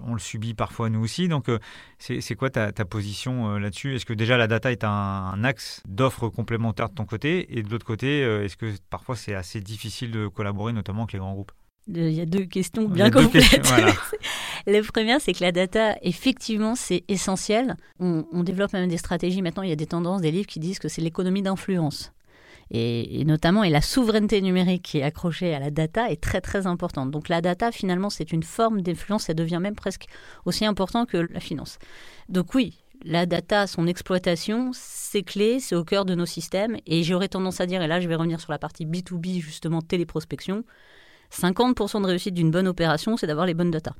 [0.03, 1.27] on le subit parfois nous aussi.
[1.27, 1.59] Donc, euh,
[1.99, 3.95] c'est quoi ta, position euh, là-dessus?
[3.95, 7.57] Est-ce que déjà la data est un, axe d'offres complémentaires de ton côté?
[7.57, 11.19] Et de l'autre côté, est-ce que parfois c'est assez difficile de collaborer, notamment avec les
[11.19, 11.51] grands groupes?
[11.87, 13.67] Il y a deux questions bien complètes.
[14.67, 17.75] la première, c'est que la data, effectivement, c'est essentiel.
[17.99, 19.41] On, développe même des stratégies.
[19.41, 22.11] Maintenant, il y a des tendances, des livres qui disent que c'est l'économie d'influence.
[22.71, 26.67] Et, notamment, et la souveraineté numérique qui est accrochée à la data est très très
[26.67, 27.09] importante.
[27.09, 30.05] Donc la data, finalement, c'est une forme d'influence, ça devient même presque
[30.45, 31.79] aussi important que la finance.
[32.27, 36.77] Donc oui, la data, son exploitation, c'est clé, c'est au cœur de nos systèmes.
[36.85, 39.81] Et j'aurais tendance à dire, et là je vais revenir sur la partie B2B, justement
[39.81, 40.63] téléprospection,
[41.31, 43.95] 50% de réussite d'une bonne opération, c'est d'avoir les bonnes data.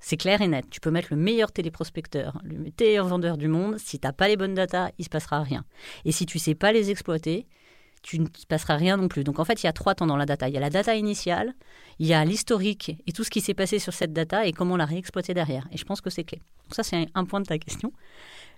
[0.00, 0.64] C'est clair et net.
[0.70, 3.76] Tu peux mettre le meilleur téléprospecteur, le meilleur vendeur du monde.
[3.78, 5.64] Si tu n'as pas les bonnes data, il ne se passera rien.
[6.06, 7.46] Et si tu ne sais pas les exploiter,
[8.02, 9.24] tu ne se passera rien non plus.
[9.24, 10.48] Donc en fait, il y a trois temps dans la data.
[10.48, 11.54] Il y a la data initiale,
[11.98, 14.78] il y a l'historique et tout ce qui s'est passé sur cette data et comment
[14.78, 15.68] la réexploiter derrière.
[15.70, 16.38] Et je pense que c'est clé.
[16.38, 17.92] Donc ça, c'est un point de ta question.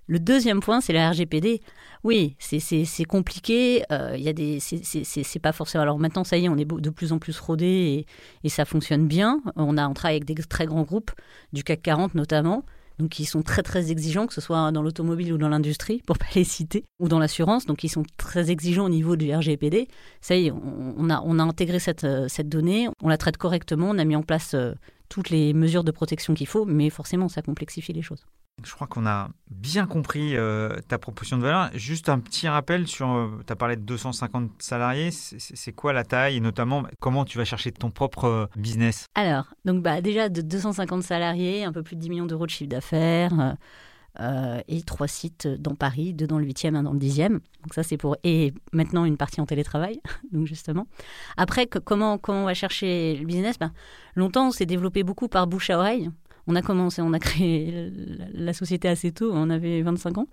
[0.06, 1.60] Le deuxième point, c'est la RGPD.
[2.04, 3.84] Oui, c'est compliqué.
[3.92, 5.82] Euh, il y a des, c'est pas forcément.
[5.82, 8.06] Alors maintenant, ça y est, on est de plus en plus rodé
[8.42, 9.40] et, ça fonctionne bien.
[9.56, 11.12] On a, on travaille avec des très grands groupes
[11.52, 12.64] du CAC 40 notamment,
[12.98, 16.18] donc qui sont très très exigeants, que ce soit dans l'automobile ou dans l'industrie, pour
[16.18, 17.64] pas les citer, ou dans l'assurance.
[17.66, 19.86] Donc ils sont très exigeants au niveau du RGPD.
[20.20, 24.04] Ça y est, on, a, intégré cette, cette donnée, on la traite correctement, on a
[24.04, 24.72] mis en place euh,
[25.08, 28.24] toutes les mesures de protection qu'il faut, mais forcément, ça complexifie les choses.
[28.64, 31.70] Je crois qu'on a bien compris euh, ta proposition de valeur.
[31.74, 36.04] Juste un petit rappel sur, euh, tu as parlé de 250 salariés, c'est quoi la
[36.04, 36.36] taille?
[36.36, 39.06] Et notamment comment tu vas chercher ton propre euh, business?
[39.14, 42.50] Alors, donc bah, déjà de 250 salariés, un peu plus de 10 millions d'euros de
[42.50, 43.56] chiffre d'affaires.
[44.68, 47.30] et trois sites dans Paris, deux dans le 8e, un dans le 10e.
[47.62, 50.00] Donc ça c'est pour et maintenant une partie en télétravail,
[50.32, 50.86] donc justement.
[51.38, 53.58] Après comment comment on va chercher le business?
[53.58, 53.72] Ben,
[54.14, 56.10] longtemps on s'est développé beaucoup par bouche à oreille
[56.46, 57.90] on a commencé, on a créé
[58.34, 60.26] la société assez tôt, on avait 25 ans.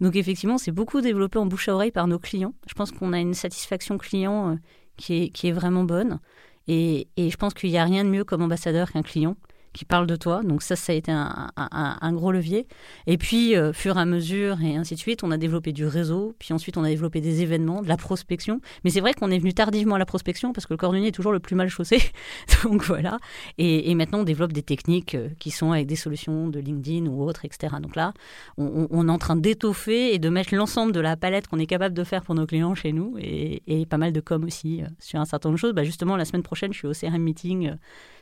[0.00, 2.54] Donc effectivement, c'est beaucoup développé en bouche à oreille par nos clients.
[2.68, 4.56] Je pense qu'on a une satisfaction client euh,
[4.96, 6.20] qui est, qui est vraiment bonne.
[6.68, 9.36] Et, et je pense qu'il n'y a rien de mieux comme ambassadeur qu'un client
[9.76, 10.42] qui parle de toi.
[10.42, 12.66] Donc ça, ça a été un, gros levier.
[13.06, 15.86] Et puis, euh, fur et à mesure, et ainsi de suite, on a développé du
[15.86, 18.60] réseau, puis ensuite on a développé des événements, de la prospection.
[18.84, 21.12] Mais c'est vrai qu'on est venu tardivement à la prospection parce que le cordonnier est
[21.12, 21.98] toujours le plus mal chaussé.
[22.64, 23.18] Donc voilà.
[23.58, 27.22] Et, maintenant, on développe des techniques euh, qui sont avec des solutions de LinkedIn ou
[27.22, 27.76] autres, etc.
[27.80, 28.12] Donc là,
[28.56, 31.94] on, est en train d'étoffer et de mettre l'ensemble de la palette qu'on est capable
[31.94, 35.20] de faire pour nos clients chez nous et, pas mal de com aussi euh, sur
[35.20, 35.72] un certain nombre de choses.
[35.74, 37.72] Bah justement, la semaine prochaine, je suis au CRM Meeting.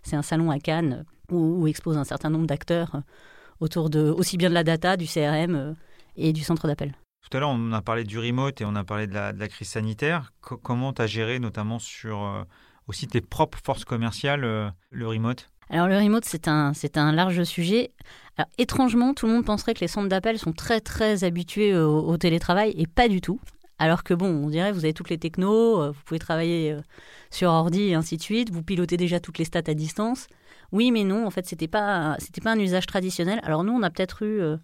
[0.02, 3.00] c'est un salon à Cannes où, expose un certain nombre d'acteurs euh,
[3.60, 5.72] autour de aussi bien de la data, du CRM euh,
[6.16, 6.94] et du centre d'appel.
[7.28, 9.68] Tout à l'heure, on a parlé du remote et on a parlé de la, crise
[9.68, 10.32] sanitaire.
[10.40, 12.42] comment tu as géré notamment sur euh,
[12.86, 14.42] aussi tes propres forces commerciales
[14.90, 15.48] le remote?
[15.70, 17.92] Alors le remote, c'est un, c'est un large sujet.
[18.58, 22.74] étrangement, tout le monde penserait que les centres d'appel sont très très habitués au, télétravail
[22.76, 23.40] et pas du tout.
[23.78, 26.76] Alors que bon, on dirait, vous avez toutes les technos, vous pouvez travailler
[27.30, 30.28] sur ordi et ainsi de suite, vous pilotez déjà toutes les stats à distance.
[30.74, 33.38] Oui, mais non, en fait, c'était pas, c'était pas un usage traditionnel.
[33.44, 34.56] Alors nous, on a peut-être eu, euh,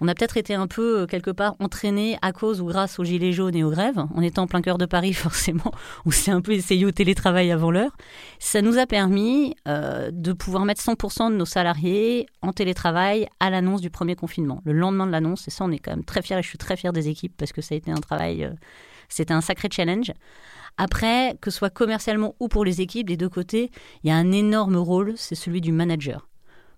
[0.00, 3.04] on a peut-être été un peu euh, quelque part entraîné à cause ou grâce aux
[3.04, 5.70] gilets jaunes et aux grèves, en étant en plein cœur de Paris forcément,
[6.06, 7.94] où c'est un peu essayé au télétravail avant l'heure.
[8.38, 13.50] Ça nous a permis euh, de pouvoir mettre 100% de nos salariés en télétravail à
[13.50, 14.62] l'annonce du premier confinement.
[14.64, 16.56] Le lendemain de l'annonce, et ça, on est quand même très fiers, et je suis
[16.56, 18.50] très fier des équipes parce que ça a été un travail,
[19.10, 20.14] c'était un sacré challenge.
[20.78, 23.70] Après, que ce soit commercialement ou pour les équipes, des deux côtés,
[24.04, 26.28] il y a un énorme rôle, c'est celui du manager.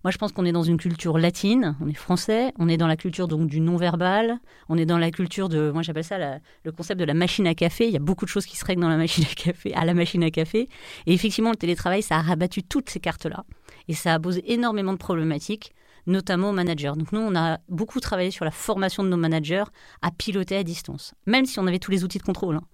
[0.02, 2.86] Moi, je pense qu'on est dans une culture latine, on est français, on est dans
[2.86, 4.38] la culture donc du non-verbal,
[4.70, 6.16] on est dans la culture de, moi j'appelle ça
[6.64, 7.86] le concept de la machine à café.
[7.86, 9.84] Il y a beaucoup de choses qui se règlent dans la machine à café, à
[9.84, 10.70] la machine à café.
[11.04, 13.44] Et effectivement, le télétravail, ça a rabattu toutes ces cartes-là.
[13.88, 15.74] Et ça a posé énormément de problématiques,
[16.06, 16.92] notamment aux managers.
[16.96, 19.64] Donc nous, on a beaucoup travaillé sur la formation de nos managers
[20.00, 22.56] à piloter à distance, même si on avait tous les outils de contrôle.
[22.56, 22.64] Hein.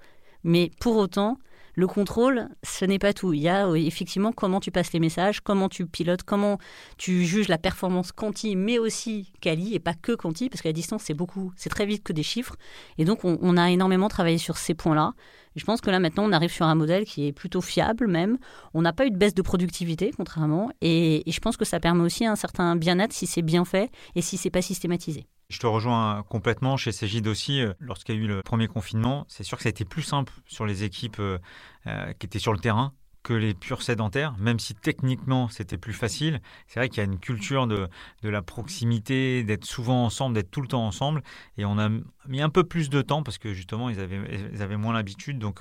[0.46, 1.38] Mais pour autant,
[1.78, 3.34] Le contrôle, ce n'est pas tout.
[3.34, 6.56] Il y a effectivement comment tu passes les messages, comment tu pilotes, comment
[6.96, 11.02] tu juges la performance quanti, mais aussi quali, et pas que quanti, parce qu'à distance,
[11.04, 12.56] c'est beaucoup, c'est très vite que des chiffres.
[12.96, 15.12] Et donc, on, a énormément travaillé sur ces points-là.
[15.54, 18.38] je pense que là, maintenant, on arrive sur un modèle qui est plutôt fiable, même.
[18.72, 20.70] On n'a pas eu de baisse de productivité, contrairement.
[20.80, 23.90] Et, et je pense que ça permet aussi un certain bien-être si c'est bien fait
[24.14, 25.26] et si c'est pas systématisé.
[25.48, 27.60] Je te rejoins complètement chez Cégide aussi.
[27.60, 30.02] Euh, lorsqu'il y a eu le premier confinement, c'est sûr que ça a été plus
[30.02, 31.38] simple sur les équipes euh,
[31.86, 35.92] euh, qui étaient sur le terrain que les purs sédentaires, même si techniquement c'était plus
[35.92, 36.40] facile.
[36.68, 37.88] C'est vrai qu'il y a une culture de,
[38.22, 41.22] de la proximité, d'être souvent ensemble, d'être tout le temps ensemble.
[41.58, 41.88] Et on a
[42.28, 44.20] mis un peu plus de temps parce que justement ils avaient,
[44.52, 45.38] ils avaient moins l'habitude.
[45.38, 45.60] Donc,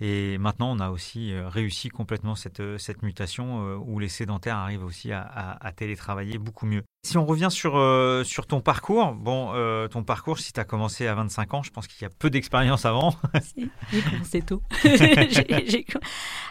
[0.00, 5.12] et maintenant on a aussi réussi complètement cette, cette mutation où les sédentaires arrivent aussi
[5.12, 5.22] à,
[5.60, 6.82] à télétravailler beaucoup mieux.
[7.04, 10.64] Si on revient sur, euh, sur ton parcours, bon, euh, ton parcours, si tu as
[10.64, 13.14] commencé à 25 ans, je pense qu'il y a peu d'expérience avant.
[13.92, 14.62] J'ai commencé tôt.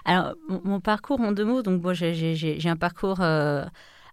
[0.05, 3.19] Alors, mon, parcours en deux mots, donc moi, j'ai un parcours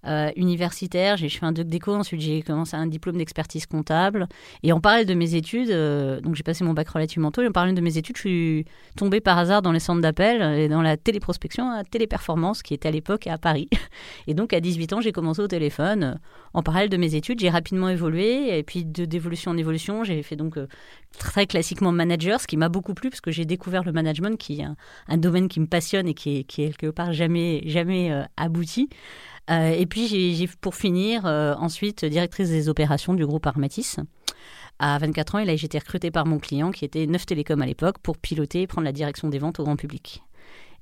[0.07, 1.19] euh, universitaire.
[1.19, 4.29] J'ai fait un doc d'éco, ensuite j'ai commencé un diplôme d'expertise comptable.
[4.63, 7.49] Et en parallèle de mes études, euh, donc j'ai passé mon bac relativement tôt, et
[7.49, 8.65] en parallèle de mes études, je suis
[8.97, 12.89] tombée par hasard dans les centres d'appel et dans la téléprospection, la téléperformance, qui était
[12.89, 13.69] à l'époque à Paris.
[14.27, 16.19] Et donc à 18 ans, j'ai commencé au téléphone.
[16.55, 20.37] En parallèle de mes études, j'ai rapidement évolué, et puis d'évolution en évolution, j'ai fait
[20.37, 20.67] donc euh,
[21.19, 24.61] très classiquement manager, ce qui m'a beaucoup plu, parce que j'ai découvert le management, qui
[24.61, 24.65] est
[25.09, 28.89] un, domaine qui me passionne et qui est, qui est quelque part jamais, jamais abouti.
[29.51, 33.97] Euh, et puis, j'ai pour finir, euh, ensuite, directrice des opérations du groupe Armatis.
[34.79, 37.61] À 24 ans, et là, j'ai été recrutée par mon client, qui était Neuf Télécom
[37.61, 40.23] à l'époque, pour piloter et prendre la direction des ventes au grand public.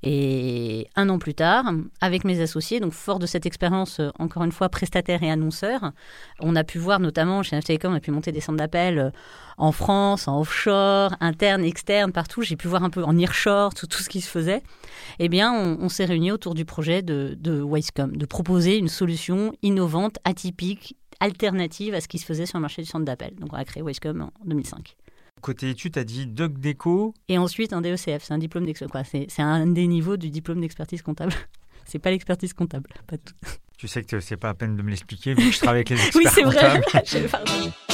[0.01, 1.65] Et un an plus tard,
[1.99, 5.91] avec mes associés, donc fort de cette expérience, euh, encore une fois, prestataire et annonceur,
[6.39, 9.09] on a pu voir notamment chez Télécom, on a pu monter des centres d'appel euh,
[9.57, 12.43] en France, en offshore, interne, externe, partout.
[12.43, 14.63] J'ai pu voir un peu en nearshore tout, tout ce qui se faisait.
[15.19, 19.51] Eh bien, on, s'est réunis autour du projet de, de Wisecom, de proposer une solution
[19.61, 23.35] innovante, atypique, alternative à ce qui se faisait sur le marché du centre d'appel.
[23.35, 24.95] Donc, on a créé Wisecom en 2005.
[25.41, 27.13] Côté études, tu as dit doc déco.
[27.27, 29.25] Et ensuite un DECF, c'est un diplôme d'expertise.
[29.29, 31.33] C'est un des niveaux du diplôme d'expertise comptable.
[31.85, 33.33] c'est pas l'expertise comptable, pas tout.
[33.77, 35.89] Tu sais que c'est pas à peine de me l'expliquer vu que je travaille avec
[35.89, 36.81] les experts Oui, c'est vrai.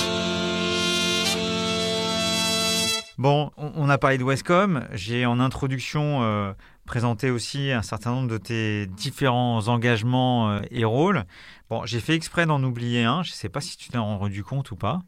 [3.17, 4.85] Bon, on a parlé de Westcom.
[4.91, 6.51] J'ai en introduction euh,
[6.85, 11.23] présenté aussi un certain nombre de tes différents engagements euh, et rôles.
[11.69, 13.23] Bon, j'ai fait exprès d'en oublier un.
[13.23, 15.01] Je ne sais pas si tu t'en rendu compte ou pas.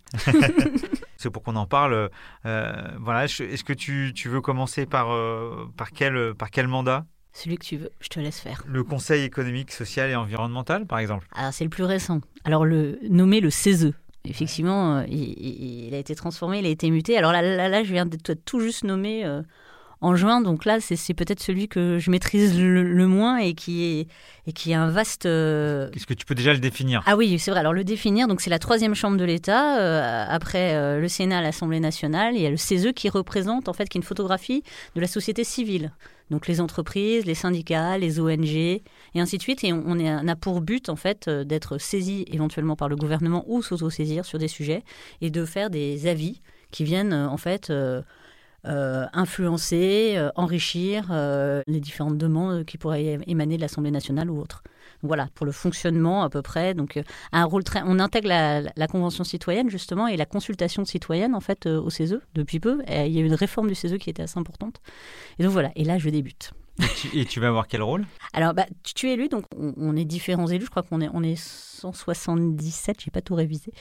[1.17, 2.09] C'est pour qu'on en parle.
[2.45, 3.25] Euh, voilà.
[3.25, 5.07] Est-ce que tu, veux commencer par,
[5.75, 7.05] par, quel, par quel mandat?
[7.33, 8.63] Celui que tu veux, je te laisse faire.
[8.65, 12.19] Le Conseil économique, social et environnemental, par exemple Alors, c'est le plus récent.
[12.45, 13.93] Alors, le, nommé le CESE,
[14.29, 17.17] Effectivement, euh, il, a été transformé, il a été muté.
[17.17, 19.41] Alors là, là, je viens d'être tout juste nommé euh,
[20.01, 24.07] en juin, donc là, c'est peut-être celui que je maîtrise le, moins et qui est,
[24.45, 25.25] et qui est un vaste.
[25.25, 27.01] Euh, Est-ce que tu peux déjà le définir?
[27.05, 27.59] Ah oui, c'est vrai.
[27.59, 30.25] Alors le définir, donc c'est la troisième chambre de l'État.
[30.25, 33.97] après le Sénat, l'Assemblée nationale, il y a le CESE qui représente, en fait, qui
[33.97, 34.63] est une photographie
[34.95, 35.91] de la société civile
[36.29, 38.83] donc les entreprises, les syndicats, les ONG, et
[39.15, 39.63] ainsi de suite.
[39.63, 43.61] Et on, a pour but, en fait, euh, d'être saisi éventuellement par le gouvernement ou
[43.61, 44.83] s'auto-saisir sur des sujets
[45.21, 48.01] et de faire des avis qui viennent, euh, en fait, euh,
[48.67, 51.05] influencer, enrichir
[51.67, 54.63] les différentes demandes qui pourraient émaner de l'Assemblée nationale ou autres.
[55.03, 56.73] Voilà, pour le fonctionnement à peu près.
[56.73, 56.99] Donc,
[57.31, 57.81] un rôle très.
[57.85, 62.59] On intègre la, convention citoyenne justement et la consultation citoyenne en fait au CESE depuis
[62.59, 62.81] peu.
[62.87, 64.81] il y a eu une réforme du CESE qui était assez importante.
[65.39, 65.71] Et donc voilà.
[65.75, 66.51] Et là, je débute.
[67.13, 68.05] Et tu, vas avoir quel rôle?
[68.33, 70.65] Alors, bah, tu, es élu, donc on, est différents élus.
[70.65, 73.71] Je crois qu'on est, on est 177, j'ai pas tout révisé.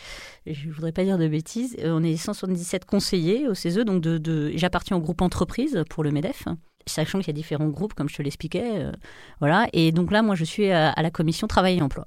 [0.47, 1.77] Je voudrais pas dire de bêtises.
[1.81, 6.05] Euh, on est 177 conseillers au CESE, donc de, de j'appartiens au groupe entreprise pour
[6.05, 6.45] le MEDEF
[6.89, 8.85] sachant qu'il y a différents groupes, comme je te l'expliquais.
[8.85, 8.93] Euh,
[9.41, 9.67] voilà.
[9.73, 12.07] Et donc là, moi, je suis à, à la commission travail et emploi.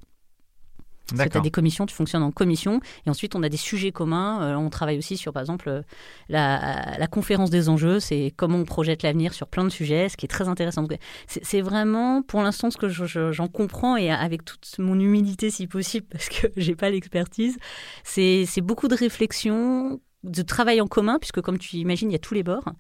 [1.16, 2.80] Parce que as des commissions, tu fonctionnes en commission.
[3.06, 4.42] Et ensuite, on a des sujets communs.
[4.42, 5.82] Euh, on travaille aussi sur, par exemple, euh,
[6.30, 8.00] la, conférence des enjeux.
[8.00, 10.86] C'est comment on projette l'avenir sur plein de sujets, ce qui est très intéressant.
[11.28, 16.08] C'est vraiment, pour l'instant, ce que j'en comprends, et avec toute mon humilité, si possible,
[16.12, 17.58] parce que j'ai pas l'expertise,
[18.04, 22.20] c'est beaucoup de réflexion de travail en commun, puisque comme tu imagines, il y a
[22.20, 22.74] tous les bords.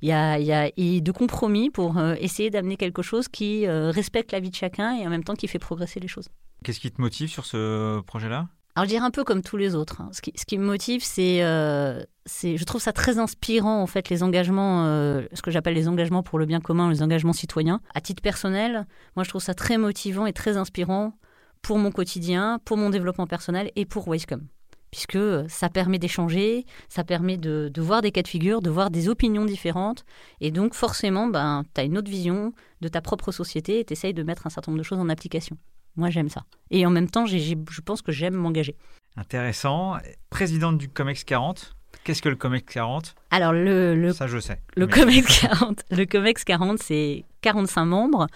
[0.00, 3.28] Il y a, il y a et de compromis pour euh, essayer d'amener quelque chose
[3.28, 6.28] qui respecte la vie de chacun et en même temps qui fait progresser les choses.
[6.64, 8.48] Qu'est-ce qui te motive sur ce projet-là?
[8.76, 10.02] Alors je dirais un peu comme tous les autres.
[10.02, 10.10] Hein.
[10.12, 14.84] Ce, qui, me motive, c'est, euh, je trouve ça très inspirant en fait les engagements,
[14.84, 17.80] euh, ce que j'appelle les engagements pour le bien commun, les engagements citoyens.
[17.94, 21.14] À titre personnel, moi je trouve ça très motivant et très inspirant
[21.62, 24.46] pour mon quotidien, pour mon développement personnel et pour Wisecom.
[24.90, 29.08] puisque ça permet d'échanger, ça permet de, voir des cas de figure, de voir des
[29.08, 30.04] opinions différentes,
[30.42, 33.94] et donc forcément, ben, tu as une autre vision de ta propre société et tu
[33.94, 35.56] essayes de mettre un certain nombre de choses en application.
[35.96, 36.44] Moi, j'aime ça.
[36.70, 38.76] Et en même temps, je pense que j'aime m'engager.
[39.16, 39.96] Intéressant.
[40.30, 44.60] Présidente du COMEX 40, Qu'est-ce que le COMEX 40 Alors, le, Ça, je sais.
[44.76, 48.28] Le COMEX 40, le COMEX 40 c'est 45 membres.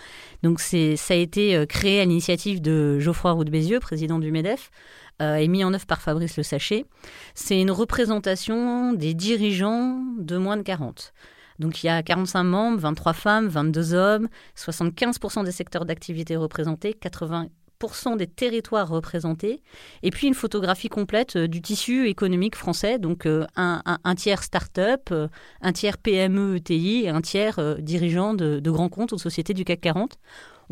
[0.42, 4.70] Donc, ça a été euh, créé à l'initiative de Geoffroy Roux Bézieux, président du MEDEF,
[5.22, 6.84] euh, et mis en œuvre par Fabrice Le Sachet.
[7.34, 11.12] C'est une représentation des dirigeants de moins de 40.
[11.60, 16.96] Donc il y a 45 membres, 23 femmes, 22 hommes, 75% des secteurs d'activité représentés,
[17.00, 19.62] 80% des territoires représentés,
[20.02, 25.10] et puis une photographie complète euh, du tissu économique français, donc euh, un, tiers start-up,
[25.12, 25.28] euh,
[25.60, 29.82] un tiers PME ETI et un tiers dirigeant de, grands comptes ou sociétés du CAC
[29.82, 30.18] 40.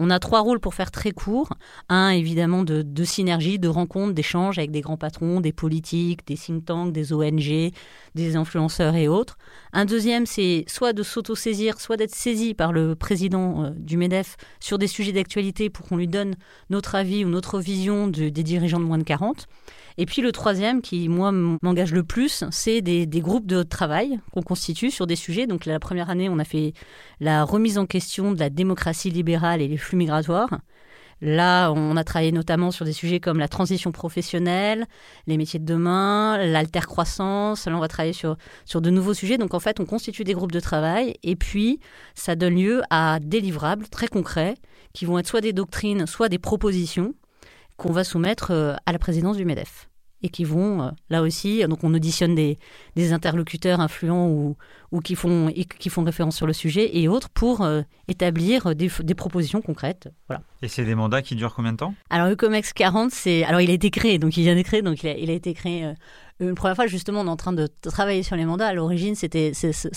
[0.00, 1.50] On a trois rôles pour faire très court.
[1.88, 6.64] Un, évidemment, de, synergie, de rencontre, d'échange avec des grands patrons, des politiques, des think
[6.64, 7.72] tanks, des ONG,
[8.14, 9.36] des influenceurs et autres.
[9.72, 14.36] Un deuxième, c'est soit de s'auto-saisir, soit d'être saisi par le président euh, du MEDEF
[14.60, 16.36] sur des sujets d'actualité pour qu'on lui donne
[16.70, 19.48] notre avis ou notre vision des dirigeants de moins de 40.
[20.00, 24.42] Et puis le troisième, qui moi m'engage le plus, c'est des, groupes de travail qu'on
[24.42, 25.48] constitue sur des sujets.
[25.48, 26.72] Donc la première année, on a fait
[27.18, 30.60] la remise en question de la démocratie libérale et les flux migratoires.
[31.20, 34.86] Là, on a travaillé notamment sur des sujets comme la transition professionnelle,
[35.26, 37.66] les métiers de demain, l'altercroissance.
[37.66, 39.36] Là, on va travailler sur, sur de nouveaux sujets.
[39.36, 41.80] Donc, en fait, on constitue des groupes de travail et puis
[42.14, 44.54] ça donne lieu à des livrables très concrets
[44.92, 47.14] qui vont être soit des doctrines, soit des propositions
[47.76, 49.87] qu'on va soumettre euh, à la présidence du MEDEF
[50.22, 52.58] et qui vont, euh, là aussi, donc on auditionne des,
[52.96, 54.56] des interlocuteurs influents ou,
[54.92, 58.90] ou qui, font, qui font référence sur le sujet et autres pour euh, établir des,
[59.00, 60.08] des, propositions concrètes.
[60.28, 60.42] Voilà.
[60.62, 61.94] Et c'est des mandats qui durent combien de temps?
[62.10, 64.82] Alors le COMEX 40, c'est, alors il a été créé, donc il vient d'être créé,
[64.82, 65.94] donc il a, il a été créé
[66.40, 68.68] une première fois, justement, on est en train de travailler sur les mandats.
[68.68, 69.52] À l'origine, c'était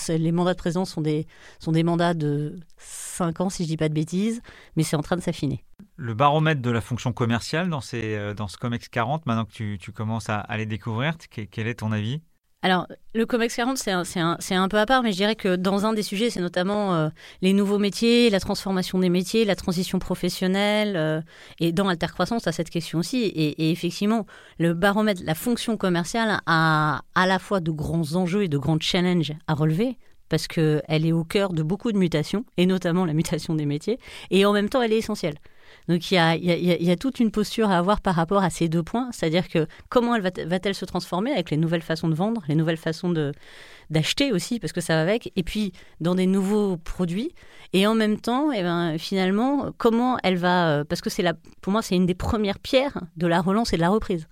[0.08, 1.26] les mandats de présidence sont des,
[1.60, 4.42] sont des mandats de 5 ans, si je dis pas de bêtises,
[4.76, 5.64] mais c'est en train de s'affiner
[6.02, 9.52] le baromètre de la fonction commerciale dans, ces, euh, dans ce COMEX 40, maintenant que
[9.52, 11.14] tu, tu commences à, à, les découvrir,
[11.50, 12.20] quel est ton avis?
[12.64, 15.54] Alors, le COMEX 40, c'est un, un, un, peu à part, mais je dirais que
[15.54, 17.08] dans un des sujets, c'est notamment euh,
[17.40, 20.96] les nouveaux métiers, la transformation des métiers, la transition professionnelle.
[20.96, 21.20] Euh,
[21.60, 23.22] et dans Altercroissance, à cette question aussi.
[23.22, 24.26] Et, et, effectivement,
[24.58, 28.78] le baromètre, la fonction commerciale a à la fois de grands enjeux et de grands
[28.80, 29.98] challenges à relever
[30.32, 33.98] parce qu'elle est au cœur de beaucoup de mutations, et notamment la mutation des métiers,
[34.30, 35.34] et en même temps, elle est essentielle.
[35.88, 38.68] Donc il y a, y a, toute une posture à avoir par rapport à ces
[38.68, 42.42] deux points, c'est-à-dire que comment elle va-t-elle se transformer avec les nouvelles façons de vendre,
[42.48, 43.32] les nouvelles façons de
[43.90, 47.34] d'acheter aussi, parce que ça va avec, et puis dans des nouveaux produits,
[47.74, 51.34] et en même temps, eh ben, finalement, comment elle va, euh, parce que c'est la,
[51.60, 54.28] pour moi, c'est une des premières pierres de la relance et de la reprise.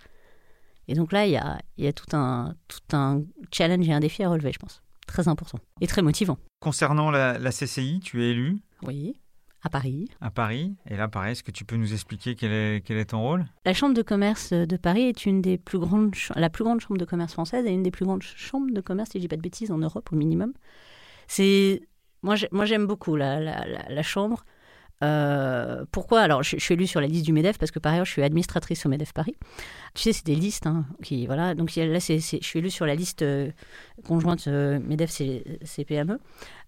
[0.88, 4.00] Et donc là, il y a, y a tout, un, tout un challenge et un
[4.00, 4.82] défi à relever, je pense.
[5.06, 6.38] Très important et très motivant.
[6.60, 9.14] Concernant la, la CCI, tu es élu Oui.
[9.62, 10.08] À Paris.
[10.20, 10.74] À Paris.
[10.88, 13.46] Et là, pareil, est-ce que tu peux nous expliquer quel est, quel est ton rôle?
[13.66, 16.98] La Chambre de commerce de Paris est une des plus grandes, la plus grande chambre
[16.98, 19.36] de commerce française et une des plus grandes chambres de commerce, si je dis pas
[19.36, 20.52] de bêtises, en Europe au minimum.
[21.28, 21.82] C'est
[22.22, 24.44] moi, j'aime beaucoup la, la, la, chambre.
[25.02, 26.20] Euh, pourquoi?
[26.20, 28.22] Alors, je, suis élue sur la liste du MEDEF parce que par ailleurs, je suis
[28.22, 29.34] administratrice au MEDEF Paris.
[29.94, 30.66] Tu sais, c'est des listes.
[30.66, 31.54] Hein, qui, voilà.
[31.54, 33.50] Donc là, je suis élue sur la liste euh,
[34.06, 35.10] conjointe euh, MEDEF
[35.64, 36.18] CPME.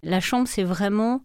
[0.02, 1.22] La chambre, c'est vraiment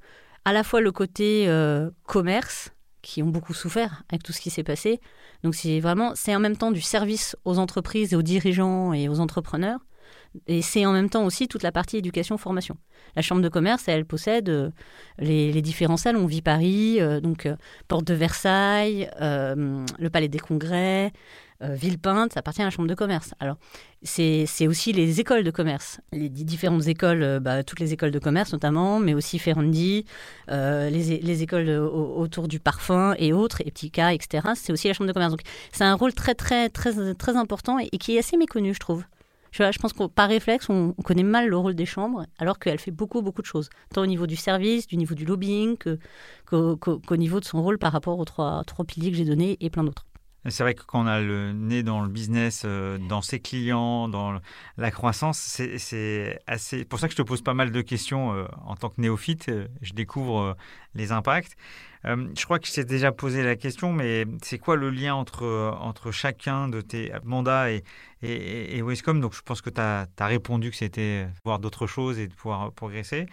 [0.48, 4.50] à la fois le côté euh, commerce, qui ont beaucoup souffert avec tout ce qui
[4.50, 5.02] s'est passé.
[5.44, 9.10] Donc c'est vraiment, c'est en même temps du service aux entreprises et aux dirigeants et
[9.10, 9.82] aux entrepreneurs.
[10.48, 12.78] Et c'est en même temps aussi toute la partie éducation-formation.
[13.18, 14.70] La Chambre de commerce, elle possède euh,
[15.20, 16.24] les, différents salons.
[16.24, 17.46] On vit Paris, euh, donc
[17.90, 21.12] Porte de Versailles, le Palais des Congrès,
[21.62, 23.34] Villepinte, ça appartient à la chambre de commerce.
[23.40, 23.58] Alors,
[24.04, 28.20] c'est aussi les écoles de commerce, les différentes écoles, euh, bah, toutes les écoles de
[28.20, 30.06] commerce notamment, mais aussi Ferrandi,
[30.52, 34.50] euh, les, écoles autour du parfum et autres, et Ptica, etc.
[34.56, 35.32] C'est aussi la chambre de commerce.
[35.32, 35.42] Donc,
[35.72, 39.04] c'est un rôle très, très, très, très important et, qui est assez méconnu, je trouve.
[39.52, 42.92] Je, pense que par réflexe, on, connaît mal le rôle des chambres, alors qu'elle fait
[42.92, 45.78] beaucoup, beaucoup de choses, tant au niveau du service, du niveau du lobbying,
[46.46, 49.70] qu'au niveau de son rôle par rapport aux trois, trois piliers que j'ai donnés et
[49.70, 50.06] plein d'autres.
[50.50, 54.08] C'est vrai que quand on a le nez dans le business, euh, dans ses clients,
[54.08, 54.40] dans
[54.78, 56.86] la croissance, c'est assez.
[56.86, 59.50] pour ça que je te pose pas mal de questions euh, en tant que néophyte.
[59.50, 60.56] Euh, je découvre
[60.96, 61.58] les impacts.
[62.06, 65.76] je crois que je t'ai déjà posé la question, mais c'est quoi le lien entre,
[65.80, 67.84] entre chacun de tes mandats et,
[68.22, 72.20] et, et Donc je pense que tu as, as, répondu que c'était voir d'autres choses
[72.20, 73.28] et de pouvoir progresser.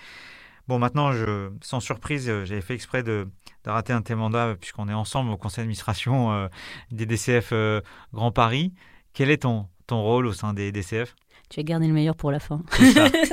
[0.66, 3.28] Bon, maintenant, je, sans surprise, euh, j'avais fait exprès de,
[3.66, 6.48] rater un de tes mandats puisqu'on est ensemble au conseil d'administration euh,
[6.90, 7.80] des DCF euh,
[8.14, 8.72] Grand Paris.
[9.12, 11.14] Quel est ton, ton rôle au sein des DCF
[11.50, 12.62] tu as gardé le meilleur pour la fin.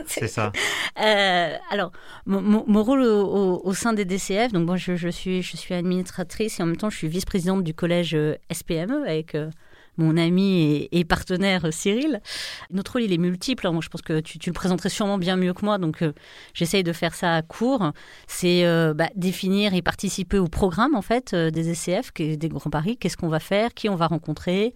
[0.05, 0.51] C'est ça.
[1.01, 1.93] Euh, alors,
[2.25, 6.65] mon, rôle au, sein des DCF, donc moi je, suis, je suis administratrice et en
[6.65, 8.15] même temps je suis vice-présidente du collège
[8.51, 9.35] SPME avec
[9.97, 12.21] mon ami et, partenaire euh, Cyril.
[12.71, 13.67] Notre rôle, il est multiple.
[13.67, 13.77] Hein.
[13.81, 16.13] je pense que tu, le présenterais sûrement bien mieux que moi, donc euh,
[16.53, 17.91] j'essaye de faire ça à court.
[18.27, 22.97] C'est euh, bah, définir et participer au programme en fait des SCF, des Grands Paris.
[22.97, 24.73] Qu'est-ce qu'on va faire, qui on va rencontrer,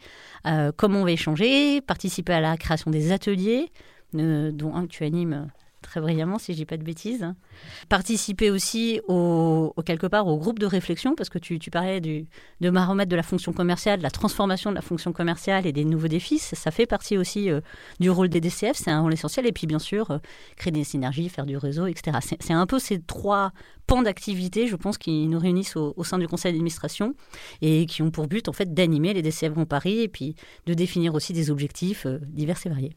[0.77, 3.71] comment on va échanger, participer à la création des ateliers,
[4.13, 5.47] dont un que tu animes
[5.85, 7.25] très brillamment, si je dis pas de bêtises.
[7.89, 13.09] Participer aussi au, quelque part au groupe de réflexion, parce que tu, parlais de maromètre
[13.09, 16.39] de la fonction commerciale, de la transformation de la fonction commerciale et des nouveaux défis.
[16.39, 17.61] Ça, fait partie aussi euh,
[17.99, 19.45] du rôle des DCF, c'est un rôle essentiel.
[19.45, 20.17] Et puis bien sûr, euh,
[20.57, 22.17] créer des synergies, faire du réseau, etc.
[22.39, 23.51] C'est un peu ces trois
[23.87, 27.13] pans d'activité, je pense, qui nous réunissent au, sein du conseil d'administration
[27.61, 30.73] et qui ont pour but en fait d'animer les DCF Grand Paris et puis de
[30.73, 32.95] définir aussi des objectifs euh, divers et variés.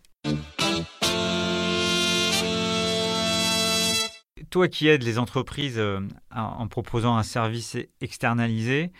[4.50, 6.00] Toi qui aides les entreprises euh,
[6.34, 8.92] en proposant un service externalisé,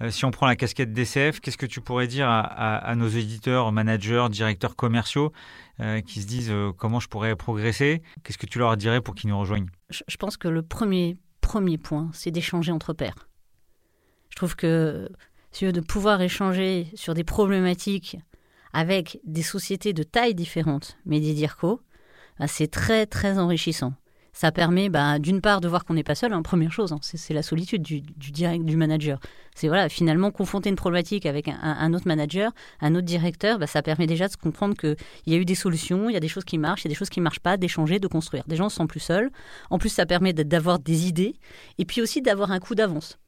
[0.00, 3.70] euh, si on prend la casquette DCF, qu'est-ce que tu pourrais dire à, nos éditeurs,
[3.72, 5.32] managers, directeurs commerciaux
[5.80, 8.02] euh, qui se disent comment je pourrais progresser?
[8.22, 9.68] Qu'est-ce que tu leur dirais pour qu'ils nous rejoignent?
[9.90, 13.28] Je, pense que le premier, premier point, c'est d'échanger entre pairs.
[14.30, 15.08] Je trouve que
[15.52, 18.18] si de pouvoir échanger sur des problématiques
[18.72, 21.80] avec des sociétés de taille différentes, mais des DIRCO,
[22.40, 23.94] bah, c'est très très enrichissant
[24.34, 26.98] ça permet bah, d'une part de voir qu'on n'est pas seul, hein, première chose, hein,
[27.00, 29.20] c'est la solitude du, direct, du manager.
[29.54, 33.80] C'est voilà, finalement confronter une problématique avec un, autre manager, un autre directeur, bah, ça
[33.80, 36.44] permet déjà de comprendre qu'il y a eu des solutions, il y a des choses
[36.44, 38.42] qui marchent, il y a des choses qui ne marchent pas, d'échanger, de construire.
[38.48, 39.30] Des gens ne sont plus seuls.
[39.70, 41.36] En plus, ça permet d'avoir des idées
[41.78, 43.18] et puis aussi d'avoir un coup d'avance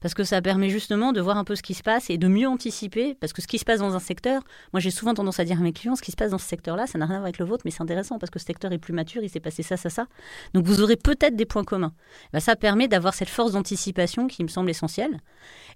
[0.00, 2.28] parce que ça permet justement de voir un peu ce qui se passe et de
[2.28, 4.42] mieux anticiper, parce que ce qui se passe dans un secteur,
[4.72, 6.46] moi j'ai souvent tendance à dire à mes clients, ce qui se passe dans ce
[6.46, 8.46] secteur-là, ça n'a rien à voir avec le vôtre, mais c'est intéressant parce que ce
[8.46, 10.06] secteur est plus mature, il s'est passé ça, ça, ça.
[10.54, 11.92] Donc vous aurez peut-être des points communs.
[12.32, 15.20] Bah, ça permet d'avoir cette force d'anticipation qui me semble essentielle.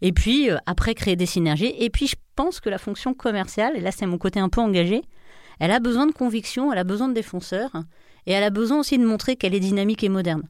[0.02, 1.74] Et puis euh, après créer des synergies.
[1.78, 4.60] Et puis je pense que la fonction commerciale, et là c'est mon côté un peu
[4.60, 5.02] engagé,
[5.60, 7.72] elle a besoin de conviction, elle a besoin de défenseurs,
[8.26, 10.42] et elle a besoin aussi de montrer qu'elle est dynamique et moderne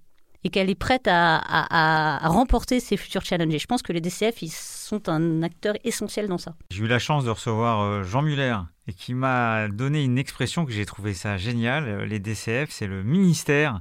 [0.45, 3.59] et qu'elle est prête à, remporter ses futurs challenges.
[3.59, 6.55] je pense que les DCF, ils sont un acteur essentiel dans ça.
[6.70, 10.66] J'ai eu la chance de recevoir euh, Jean Muller et qui m'a donné une expression
[10.66, 11.88] que j'ai trouvé ça génial.
[11.88, 13.80] Euh, les DCF, c'est le ministère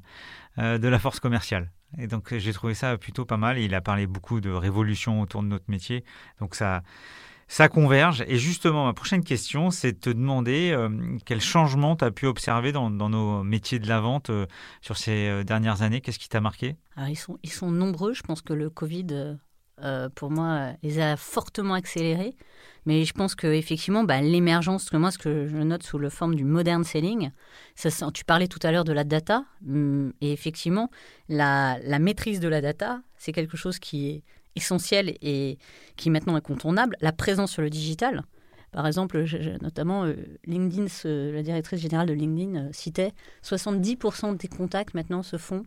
[0.57, 1.69] euh, de la force commerciale.
[1.97, 3.57] Et donc j'ai trouvé ça plutôt pas mal.
[3.57, 6.05] Et il a parlé beaucoup de révolution autour de notre métier.
[6.39, 6.81] Donc ça,
[7.47, 8.23] ça converge.
[8.27, 10.89] Et justement, ma prochaine question, c'est de te demander euh,
[11.25, 14.45] quel changement tu as pu observer dans, nos métiers de la vente euh,
[14.81, 16.01] sur ces euh, dernières années?
[16.01, 16.75] Qu'est-ce qui t'a marqué?
[16.97, 18.13] Ils, sont, nombreux.
[18.13, 19.37] Je pense que le Covid,
[20.15, 22.35] pour moi, les a fortement accélérés.
[22.85, 26.43] Mais je pense qu'effectivement, bah, l'émergence, moi, ce que je note sous la forme du
[26.43, 27.31] modern selling,
[28.13, 29.45] tu parlais tout à l'heure de la data.
[29.67, 30.89] Hum, et effectivement,
[31.29, 34.23] la maîtrise de la data, c'est quelque chose qui est
[34.55, 35.57] essentiel et
[35.95, 38.23] qui maintenant est incontournable, la présence sur le digital.
[38.71, 39.23] Par exemple,
[39.61, 40.87] notamment euh, LinkedIn,
[41.31, 43.11] la directrice générale de LinkedIn euh, citait
[43.43, 45.63] 70% des contacts maintenant se font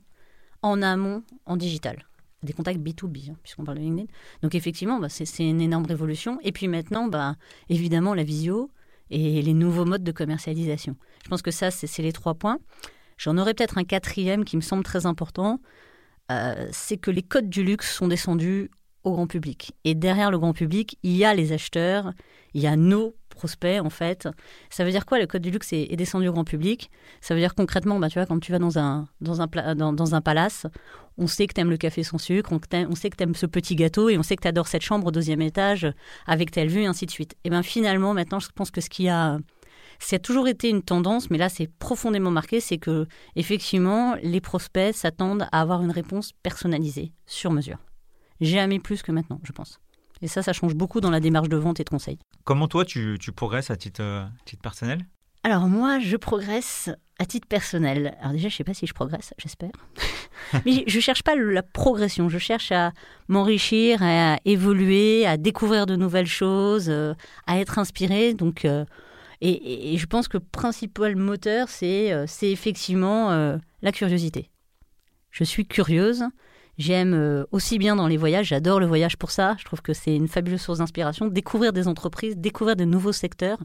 [0.63, 2.05] en amont, en digital.
[2.43, 4.09] Des contacts B2B, hein, puisqu'on parle de LinkedIn.
[4.43, 6.39] Donc effectivement, bah, c'est une énorme révolution.
[6.43, 7.37] Et puis maintenant, bah,
[7.69, 8.71] évidemment, la visio
[9.11, 10.97] et les nouveaux modes de commercialisation.
[11.25, 12.59] Je pense que ça, c'est les trois points.
[13.19, 15.61] J'en aurais peut-être un quatrième qui me semble très important.
[16.31, 18.71] Euh, c'est que les codes du luxe sont descendus
[19.05, 19.73] au grand public.
[19.85, 22.13] Et derrière le grand public, il y a les acheteurs,
[22.55, 24.29] il y a nos prospects en fait.
[24.69, 26.91] Ça veut dire quoi le code du luxe est, descendu au grand public?
[27.21, 30.15] Ça veut dire concrètement, bah, tu vois, quand tu vas dans un, dans un, dans,
[30.15, 30.67] un palace,
[31.19, 32.61] on sait que tu aimes le café sans sucre, on,
[32.91, 34.83] on sait que tu aimes ce petit gâteau et on sait que tu adores cette
[34.83, 35.87] chambre au deuxième étage
[36.27, 37.37] avec telle vue et ainsi de suite.
[37.45, 39.39] Et bien finalement, maintenant, je pense que ce qui a
[39.99, 44.41] ça a toujours été une tendance, mais là c'est profondément marqué, c'est que effectivement les
[44.41, 47.79] prospects s'attendent à avoir une réponse personnalisée, sur mesure.
[48.41, 49.81] Jamais plus que maintenant, je pense.
[50.23, 52.19] Et ça, ça change beaucoup dans la démarche de vente et de conseil.
[52.45, 55.07] Comment toi, tu, progresses à titre, euh, titre personnel?
[55.43, 58.17] Alors moi, je progresse à titre personnel.
[58.21, 59.71] Alors déjà, je ne sais pas si je progresse, j'espère.
[60.65, 62.93] Mais je ne cherche pas la progression, je cherche à
[63.29, 67.15] m'enrichir, à évoluer, à découvrir de nouvelles choses, euh,
[67.47, 68.35] à être inspiré.
[68.35, 68.85] Donc, euh,
[69.41, 74.51] et, je pense que le principal moteur, c'est effectivement la curiosité.
[75.31, 76.25] Je suis curieuse,
[76.79, 79.57] J'aime euh, aussi bien dans les voyages, j'adore le voyage pour ça.
[79.59, 81.27] Je trouve que c'est une fabuleuse source d'inspiration.
[81.27, 83.59] Découvrir des entreprises, découvrir de nouveaux secteurs.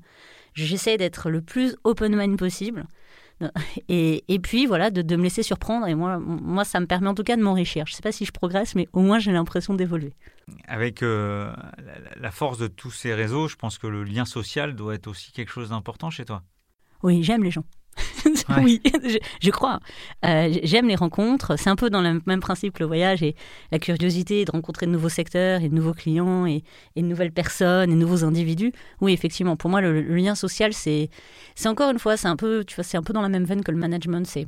[0.53, 2.85] J'essaie d'être le plus open mind possible.
[3.89, 5.87] Et, et puis voilà, de, de, me laisser surprendre.
[5.87, 7.85] Et moi, moi, ça me permet en tout cas de m'enrichir.
[7.87, 10.13] Je ne sais pas si je progresse, mais au moins j'ai l'impression d'évoluer.
[10.67, 14.75] Avec euh, la, la force de tous ces réseaux, je pense que le lien social
[14.75, 16.43] doit être aussi quelque chose d'important chez toi.
[17.03, 17.63] Oui, j'aime les gens.
[18.63, 18.81] oui,
[19.41, 19.79] je, crois.
[20.25, 21.57] Euh, j'aime les rencontres.
[21.57, 23.35] C'est un peu dans le même principe que le voyage et
[23.71, 26.63] la curiosité de rencontrer de nouveaux secteurs et de nouveaux clients et,
[26.95, 28.73] de nouvelles personnes et de nouveaux individus.
[29.01, 29.55] Oui, effectivement.
[29.55, 31.09] Pour moi, le, lien social, c'est,
[31.65, 33.71] encore une fois, c'est un peu, tu vois, un peu dans la même veine que
[33.71, 34.27] le management.
[34.27, 34.47] C'est,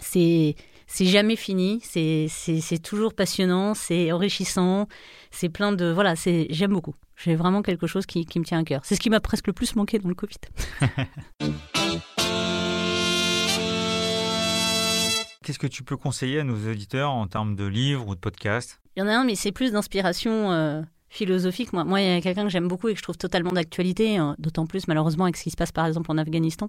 [0.00, 1.80] c'est, jamais fini.
[1.82, 3.74] C'est, toujours passionnant.
[3.74, 4.88] C'est enrichissant.
[5.30, 6.94] C'est plein de, voilà, j'aime beaucoup.
[7.16, 8.80] J'ai vraiment quelque chose qui me tient à cœur.
[8.84, 10.36] C'est ce qui m'a presque le plus manqué dans le Covid.
[15.50, 18.80] Qu'est-ce que tu peux conseiller à nos auditeurs en termes de livres ou de podcasts?
[18.94, 21.72] Il y en a un, mais c'est plus d'inspiration euh, philosophique.
[21.72, 24.16] Moi, moi, il y a quelqu'un que j'aime beaucoup et que je trouve totalement d'actualité,
[24.16, 26.68] hein, d'autant plus malheureusement avec ce qui se passe par exemple en Afghanistan.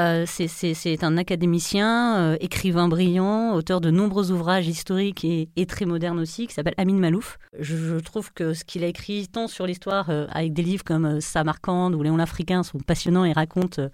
[0.00, 6.18] Euh, c'est un académicien, euh, écrivain brillant, auteur de nombreux ouvrages historiques et, très modernes
[6.18, 7.38] aussi, qui s'appelle Amin Malouf.
[7.58, 11.94] Je, trouve que ce qu'il a écrit, tant sur l'histoire, avec des livres comme Samarcande
[11.94, 13.90] ou Léon l'Africain, sont passionnants et racontent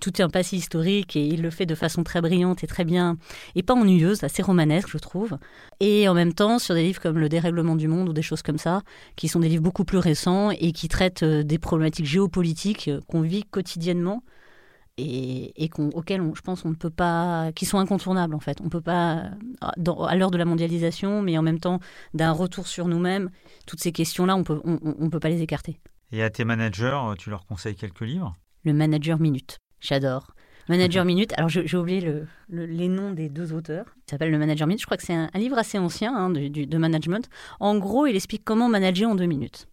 [0.00, 2.84] tout est un passé historique et il le fait de façon très brillante et très
[2.84, 3.16] bien,
[3.54, 5.38] et pas ennuyeuse, assez romanesque, je trouve.
[5.80, 8.42] Et en même temps, sur des livres comme Le dérèglement du monde ou des choses
[8.42, 8.82] comme ça,
[9.16, 13.00] qui sont des livres beaucoup plus récents et qui traitent euh, des problématiques géopolitiques euh,
[13.08, 14.22] qu'on vit quotidiennement
[14.96, 18.60] et, et auxquelles je pense on ne peut pas, qui sont incontournables en fait.
[18.62, 19.30] On peut pas,
[19.60, 21.78] à l'heure de la mondialisation, mais en même temps
[22.14, 23.30] d'un retour sur nous-mêmes,
[23.66, 25.78] toutes ces questions-là, on peut, on, on peut pas les écarter.
[26.10, 28.34] Et à tes managers, tu leur conseilles quelques livres?
[28.64, 29.58] Le Manager Minute.
[29.80, 30.34] J'adore.
[30.68, 31.32] Manager Minute.
[31.36, 33.86] Alors, j'ai oublié le, les noms des deux auteurs.
[34.06, 34.80] Il s'appelle Le Manager Minute.
[34.80, 37.28] Je crois que c'est un, livre assez ancien hein, de, de, management.
[37.58, 39.66] En gros, il explique comment manager en deux minutes.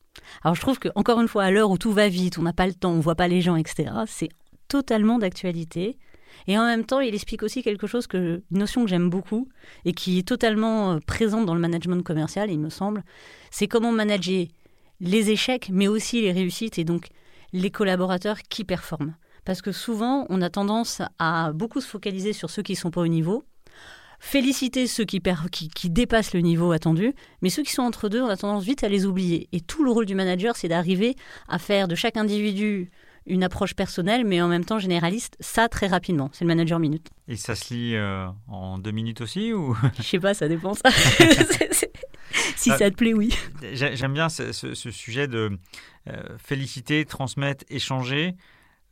[0.43, 2.53] Alors, je trouve que, encore une fois, à l'heure où tout va vite, on n'a
[2.53, 4.29] pas le temps, on voit pas les gens, etc., c'est
[4.67, 5.97] totalement d'actualité.
[6.47, 9.49] Et en même temps, il explique aussi quelque chose que, une notion que j'aime beaucoup
[9.83, 13.03] et qui est totalement euh, présente dans le management commercial, il me semble.
[13.51, 14.45] C'est comment manager
[15.01, 17.07] les échecs, mais aussi les réussites et donc
[17.51, 19.15] les collaborateurs qui performent
[19.45, 23.01] parce que souvent, on a tendance à beaucoup se focaliser sur ceux qui sont pas
[23.01, 23.43] au niveau,
[24.19, 25.21] féliciter ceux qui,
[25.51, 28.83] qui, dépassent le niveau attendu, mais ceux qui sont entre deux, on a tendance vite
[28.83, 29.47] à les oublier.
[29.51, 31.15] Et tout le rôle du manager, c'est d'arriver
[31.47, 32.89] à faire de chaque individu
[33.27, 36.29] une approche personnelle, mais en même temps généraliste, ça très rapidement.
[36.31, 37.09] C'est le manager minute.
[37.27, 39.75] Et ça se lit euh, en deux minutes aussi ou?
[39.97, 40.73] Je sais pas, ça dépend.
[40.75, 40.89] Ça.
[42.55, 43.35] si ça te plaît, oui.
[43.73, 45.57] J'aime bien ce, sujet de
[46.07, 48.35] euh, féliciter, transmettre, échanger.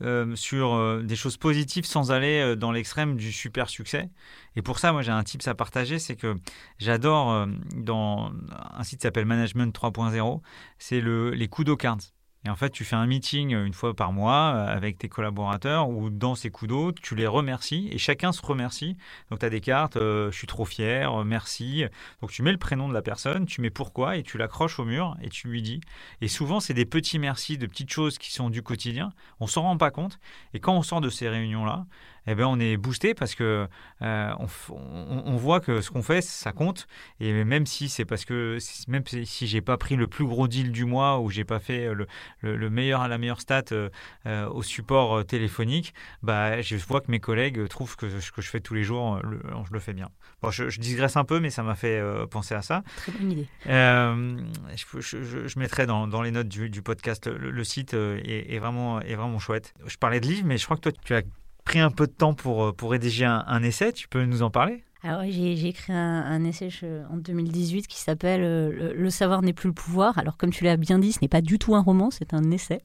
[0.03, 4.09] Euh, sur euh, des choses positives sans aller euh, dans l'extrême du super succès.
[4.57, 6.35] Et pour ça, moi, j'ai un tips à partager, c'est que
[6.77, 8.31] j'adore dans
[8.73, 10.41] un site qui s'appelle Management 3.0,
[10.77, 11.99] c'est le, les kudo cards.
[12.45, 16.09] Et en fait, tu fais un meeting une fois par mois avec tes collaborateurs ou
[16.09, 18.97] dans ces coups d'eau, tu les remercies et chacun se remercie.
[19.29, 21.85] Donc, tu as des cartes, je suis trop fier, merci.
[22.21, 24.85] Donc, tu mets le prénom de la personne, tu mets pourquoi et tu l'accroches au
[24.85, 25.79] mur et tu lui dis.
[26.19, 29.13] Et souvent, c'est des petits merci, de petites choses qui sont du quotidien.
[29.39, 30.19] On s'en rend pas compte.
[30.53, 31.85] Et quand on sort de ces réunions-là,
[32.27, 33.67] eh ben, on est boosté parce que
[34.01, 34.33] euh,
[34.69, 36.87] on, voit que ce qu'on fait, ça compte.
[37.19, 38.57] Et même si c'est parce que
[38.87, 41.93] même si j'ai pas pris le plus gros deal du mois ou j'ai pas fait
[41.93, 42.07] le,
[42.41, 43.89] le, meilleur à la meilleure stat euh,
[44.25, 48.49] euh, au support téléphonique, bah, je vois que mes collègues trouvent que ce que je
[48.49, 50.09] fais tous les jours, je le fais bien.
[50.41, 52.83] Bon, je, je, digresse un peu, mais ça m'a fait penser à ça.
[52.95, 53.47] Très bonne idée.
[53.65, 59.01] Je, je, mettrai dans, dans, les notes du, du podcast le, site est, est, vraiment,
[59.01, 59.73] est vraiment chouette.
[59.85, 61.21] Je parlais de livres, mais je crois que toi, tu as
[61.63, 63.93] pris un peu de temps pour, euh, pour rédiger un, essai.
[63.93, 64.83] Tu peux nous en parler?
[65.03, 66.69] Alors j'ai écrit un, essai
[67.09, 70.17] en 2018 qui s'appelle euh, Le savoir n'est plus le pouvoir.
[70.17, 72.51] Alors comme tu l'as bien dit, ce n'est pas du tout un roman, c'est un
[72.51, 72.81] essai.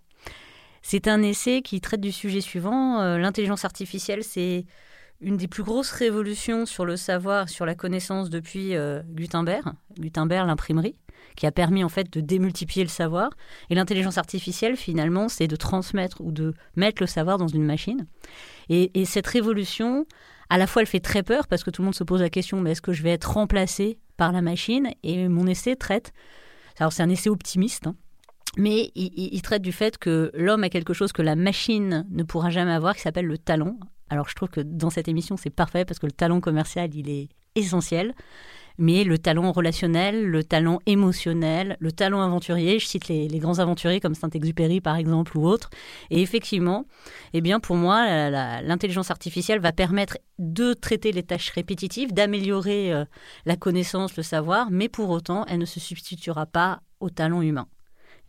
[0.83, 3.01] C'est un essai qui traite du sujet suivant.
[3.01, 4.65] Euh, l'intelligence artificielle, c'est
[5.21, 8.75] une des plus grosses révolutions sur le savoir, sur la connaissance depuis
[9.09, 10.95] Gutenberg, Gutenberg l'imprimerie,
[11.35, 13.31] qui a permis en fait de démultiplier le savoir.
[13.69, 18.07] Et l'intelligence artificielle, finalement, c'est de transmettre ou de mettre le savoir dans une machine.
[18.69, 20.07] Et, cette révolution,
[20.51, 22.31] à la fois, elle fait très peur parce que tout le monde se pose la
[22.31, 24.91] question mais est-ce que je vais être remplacé par la machine?
[25.03, 26.13] Et mon essai traite.
[26.79, 27.87] Alors, c'est un essai optimiste.
[27.87, 27.97] Hein,
[28.57, 32.51] mais il, traite du fait que l'homme a quelque chose que la machine ne pourra
[32.51, 33.79] jamais avoir, qui s'appelle le talent.
[34.11, 37.11] Alors je trouve que dans cette émission, c'est parfait parce que le talent commercial, il
[37.11, 38.15] est essentiel
[38.79, 42.79] mais le talent relationnel, le talent émotionnel, le talent aventurier.
[42.79, 45.71] Je cite les, grands aventuriers comme Saint-Exupéry par exemple ou autres.
[46.11, 46.87] Et effectivement,
[47.35, 48.31] eh bien pour moi,
[48.63, 53.05] l'intelligence artificielle va permettre de traiter les tâches répétitives, d'améliorer euh,
[53.45, 57.67] la connaissance, le savoir, mais pour autant, elle ne se substituera pas au talent humain.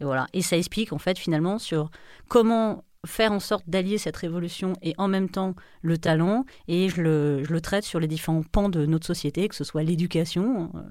[0.01, 0.27] Et voilà.
[0.33, 1.91] Et ça explique en fait finalement sur
[2.27, 7.01] comment faire en sorte d'allier cette révolution et en même temps le talent, et je
[7.01, 10.71] le, je le traite sur les différents pans de notre société, que ce soit l'éducation,
[10.75, 10.81] euh,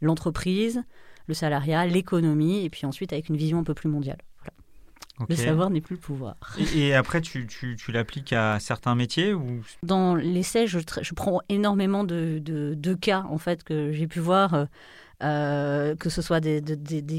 [0.00, 0.82] l'entreprise,
[1.26, 4.18] le salariat, l'économie, et puis ensuite avec une vision un peu plus mondiale.
[5.28, 6.34] Le savoir n'est plus le pouvoir.
[6.74, 9.62] Et, après, tu, tu, tu l'appliques à certains métiers ou...
[9.84, 14.18] Dans l'essai, je, je, prends énormément de, de, de, cas en fait que j'ai pu
[14.18, 14.54] voir.
[14.54, 14.64] Euh,
[15.22, 16.60] euh, que ce soit des,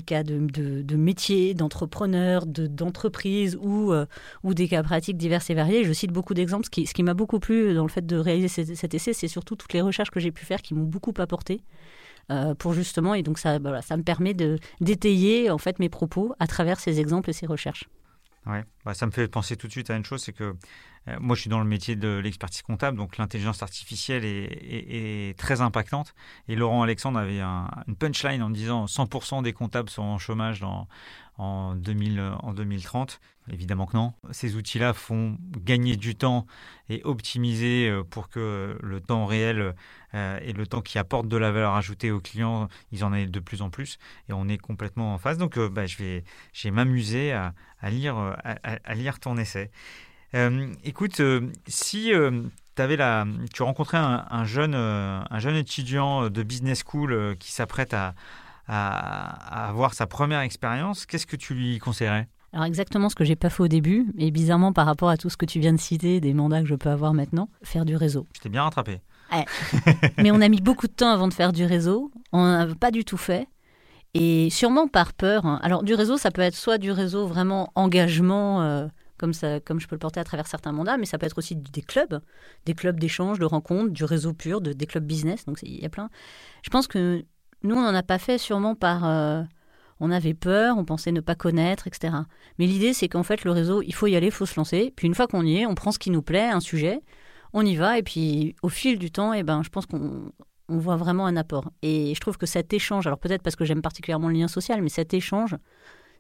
[0.06, 0.48] cas de,
[0.82, 4.06] de métiers, d'entrepreneurs, d'entreprises ou, euh,
[4.44, 5.84] ou des cas pratiques divers et variés.
[5.84, 6.66] Je cite beaucoup d'exemples.
[6.66, 9.74] Ce qui, m'a beaucoup plu dans le fait de réaliser cet, essai, c'est surtout toutes
[9.74, 11.62] les recherches que j'ai pu faire qui m'ont beaucoup apporté.
[12.32, 16.34] Euh, pour justement, et donc ça, ça me permet de d'étayer en fait mes propos
[16.40, 17.90] à travers ces exemples et ces recherches.
[18.46, 20.56] Ouais, bah, ça me fait penser tout de suite à une chose, c'est que
[21.08, 25.62] euh, moi, je suis dans le métier de l'expertise comptable, donc l'intelligence artificielle est, très
[25.62, 26.14] impactante.
[26.48, 30.88] Et Laurent Alexandre avait une punchline en disant 100% des comptables sont en chômage dans,
[31.38, 33.20] en, 2000, en 2030.
[33.52, 34.14] Évidemment que non.
[34.32, 36.46] Ces outils-là font gagner du temps
[36.90, 39.76] et optimiser euh, pour que le temps réel
[40.14, 43.26] euh, et le temps qui apporte de la valeur ajoutée aux clients, ils en aient
[43.26, 43.98] de plus en plus.
[44.30, 45.38] Et on est complètement en face.
[45.38, 47.54] Donc, bah, je vais, m'amuser à,
[47.90, 49.72] lire, à lire ton essai.
[50.36, 52.42] Euh, écoute, euh, si euh,
[52.78, 58.16] avais la, tu rencontrais un, jeune, un jeune étudiant de business school qui s'apprête à,
[58.68, 62.28] à, avoir sa première expérience, qu'est-ce que tu lui conseillerais?
[62.54, 65.30] Alors exactement ce que j'ai pas fait au début, et bizarrement par rapport à tout
[65.30, 67.96] ce que tu viens de citer, des mandats que je peux avoir maintenant, faire du
[67.96, 68.28] réseau.
[68.36, 69.02] Je t'ai bien rattrapé.
[70.20, 72.92] Mais on a mis beaucoup de temps avant de faire du réseau, on n'a pas
[72.92, 73.48] du tout fait,
[74.14, 75.48] et sûrement par peur.
[75.48, 75.60] Hein.
[75.64, 79.88] Alors du réseau, ça peut être soit du réseau vraiment engagement comme, ça, comme je
[79.88, 82.22] peux le porter à travers certains mandats, mais ça peut être aussi des clubs,
[82.66, 85.46] des clubs d'échange, de rencontres, du réseau pur, de, des clubs business.
[85.46, 86.10] Donc il y a plein.
[86.62, 87.24] Je pense que
[87.64, 89.06] nous, on n'en a pas fait sûrement par.
[89.06, 89.44] Euh,
[90.00, 92.14] on avait peur, on pensait ne pas connaître, etc.
[92.60, 94.92] Mais l'idée, c'est qu'en fait, le réseau, il faut y aller, il faut se lancer.
[94.96, 97.00] Puis une fois qu'on y est, on prend ce qui nous plaît, un sujet,
[97.54, 97.98] on y va.
[97.98, 100.32] Et puis au fil du temps, eh ben, je pense qu'on
[100.70, 101.72] on voit vraiment un apport.
[101.82, 104.82] Et je trouve que cet échange, alors peut-être parce que j'aime particulièrement le lien social,
[104.82, 105.56] mais cet échange,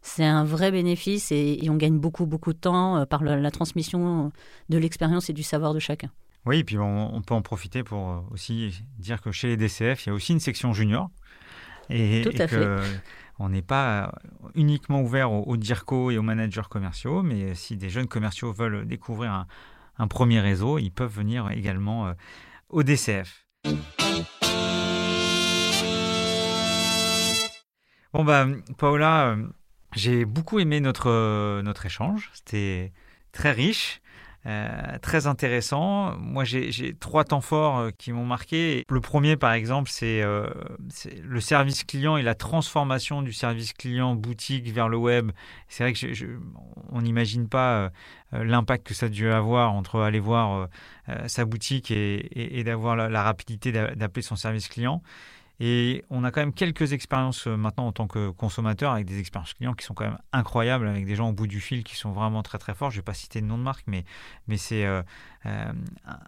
[0.01, 4.31] c'est un vrai bénéfice et, on gagne beaucoup, beaucoup de temps euh, par la, transmission
[4.69, 6.09] de l'expérience et du savoir de chacun.
[6.45, 10.05] Oui, et puis on, peut en profiter pour euh, aussi dire que chez les DCF,
[10.05, 11.09] il y a aussi une section junior.
[11.89, 12.67] Et, Tout à fait.
[13.39, 14.13] On n'est pas
[14.55, 19.45] uniquement ouvert aux, DIRCO et aux managers commerciaux, mais si des jeunes commerciaux veulent découvrir
[19.97, 22.13] un, premier réseau, ils peuvent venir également euh,
[22.69, 23.45] au DCF.
[28.13, 28.45] Bon, bah,
[28.77, 29.35] Paola,
[29.95, 32.29] j'ai beaucoup aimé notre, euh, notre échange.
[32.33, 32.93] C'était
[33.31, 34.02] très riche.
[34.45, 36.17] Euh, très intéressant.
[36.17, 38.83] Moi, j'ai trois temps forts euh, qui m'ont marqué.
[38.89, 44.69] Le premier, par exemple, c'est le service client et la transformation du service client boutique
[44.71, 45.31] vers le web.
[45.69, 46.25] C'est vrai que je,
[46.91, 47.89] on n'imagine pas
[48.31, 50.67] l'impact que ça a dû avoir entre aller voir
[51.27, 55.01] sa boutique et, d'avoir la rapidité d'appeler son service client.
[55.65, 59.17] Et on a quand même quelques expériences euh, maintenant en tant que consommateur avec des
[59.17, 61.95] expériences clients qui sont quand même incroyables, avec des gens au bout du fil qui
[61.95, 62.91] sont vraiment très très forts.
[62.91, 64.03] Je ne vais pas citer de nom de marque, mais,
[64.57, 65.01] c'est euh,
[65.45, 65.71] euh,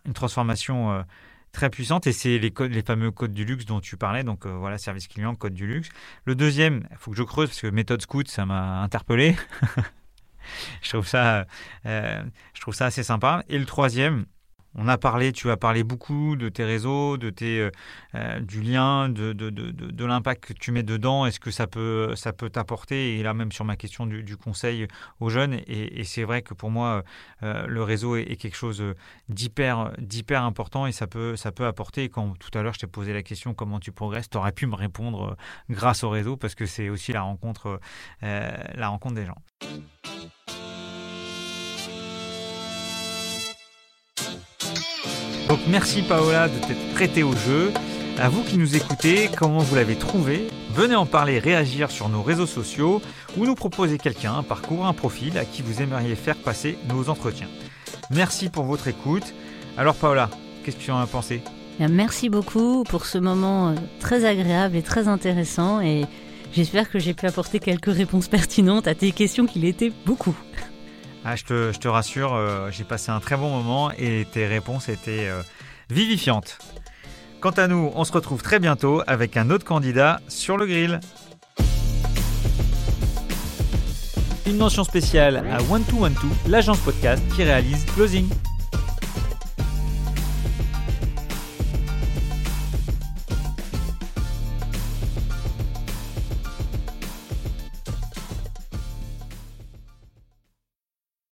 [0.05, 1.03] une transformation
[1.51, 4.23] très puissante et c'est les, fameux codes du luxe dont tu parlais.
[4.23, 5.89] Donc voilà, service client, code du luxe.
[6.23, 9.35] Le deuxième, il faut que je creuse parce que méthode scout, ça m'a interpellé.
[10.81, 11.45] je trouve ça
[11.83, 13.43] assez sympa.
[13.49, 14.27] Et le troisième,
[14.77, 17.71] on a parlé, tu as parlé beaucoup de tes réseaux, de tes, euh,
[18.15, 21.25] euh, du lien, de, de, de, de l'impact que tu mets dedans.
[21.25, 23.17] Est-ce que ça peut, ça peut t'apporter?
[23.17, 24.87] Et là, même sur ma question du, conseil
[25.19, 27.03] aux jeunes, et, c'est vrai que pour moi,
[27.43, 28.83] euh, le réseau est, quelque chose
[29.29, 32.09] d'hyper, d'hyper important et ça peut, ça peut apporter.
[32.09, 34.67] Quand tout à l'heure, je t'ai posé la question comment tu progresses, tu aurais pu
[34.67, 35.37] me répondre
[35.69, 37.79] grâce au réseau parce que c'est aussi la rencontre,
[38.21, 39.37] la rencontre des gens.
[45.55, 47.71] Donc merci Paola de t'être prêtée au jeu.
[48.17, 50.47] À vous qui nous écoutez, comment vous l'avez trouvé?
[50.73, 53.01] Venez en parler, réagir sur nos réseaux sociaux
[53.37, 57.09] ou nous proposer quelqu'un, un parcours, un profil à qui vous aimeriez faire passer nos
[57.09, 57.47] entretiens.
[58.11, 59.33] Merci pour votre écoute.
[59.77, 60.29] Alors Paola,
[60.65, 61.41] qu'est-ce que tu en as pensé?
[61.79, 66.03] Merci beaucoup pour ce moment euh, très agréable et très intéressant et
[66.51, 70.35] j'espère que j'ai pu apporter quelques réponses pertinentes à tes questions qu'il était beaucoup.
[71.27, 75.27] Ah, je, te, rassure, euh, j'ai passé un très bon moment et tes réponses étaient
[75.27, 75.41] euh,
[75.89, 76.59] vivifiantes.
[77.41, 80.99] Quant à nous, on se retrouve très bientôt avec un autre candidat sur le grill.
[84.45, 86.15] Une mention spéciale à One 2 One
[86.45, 88.29] l'agence podcast qui réalise Closing.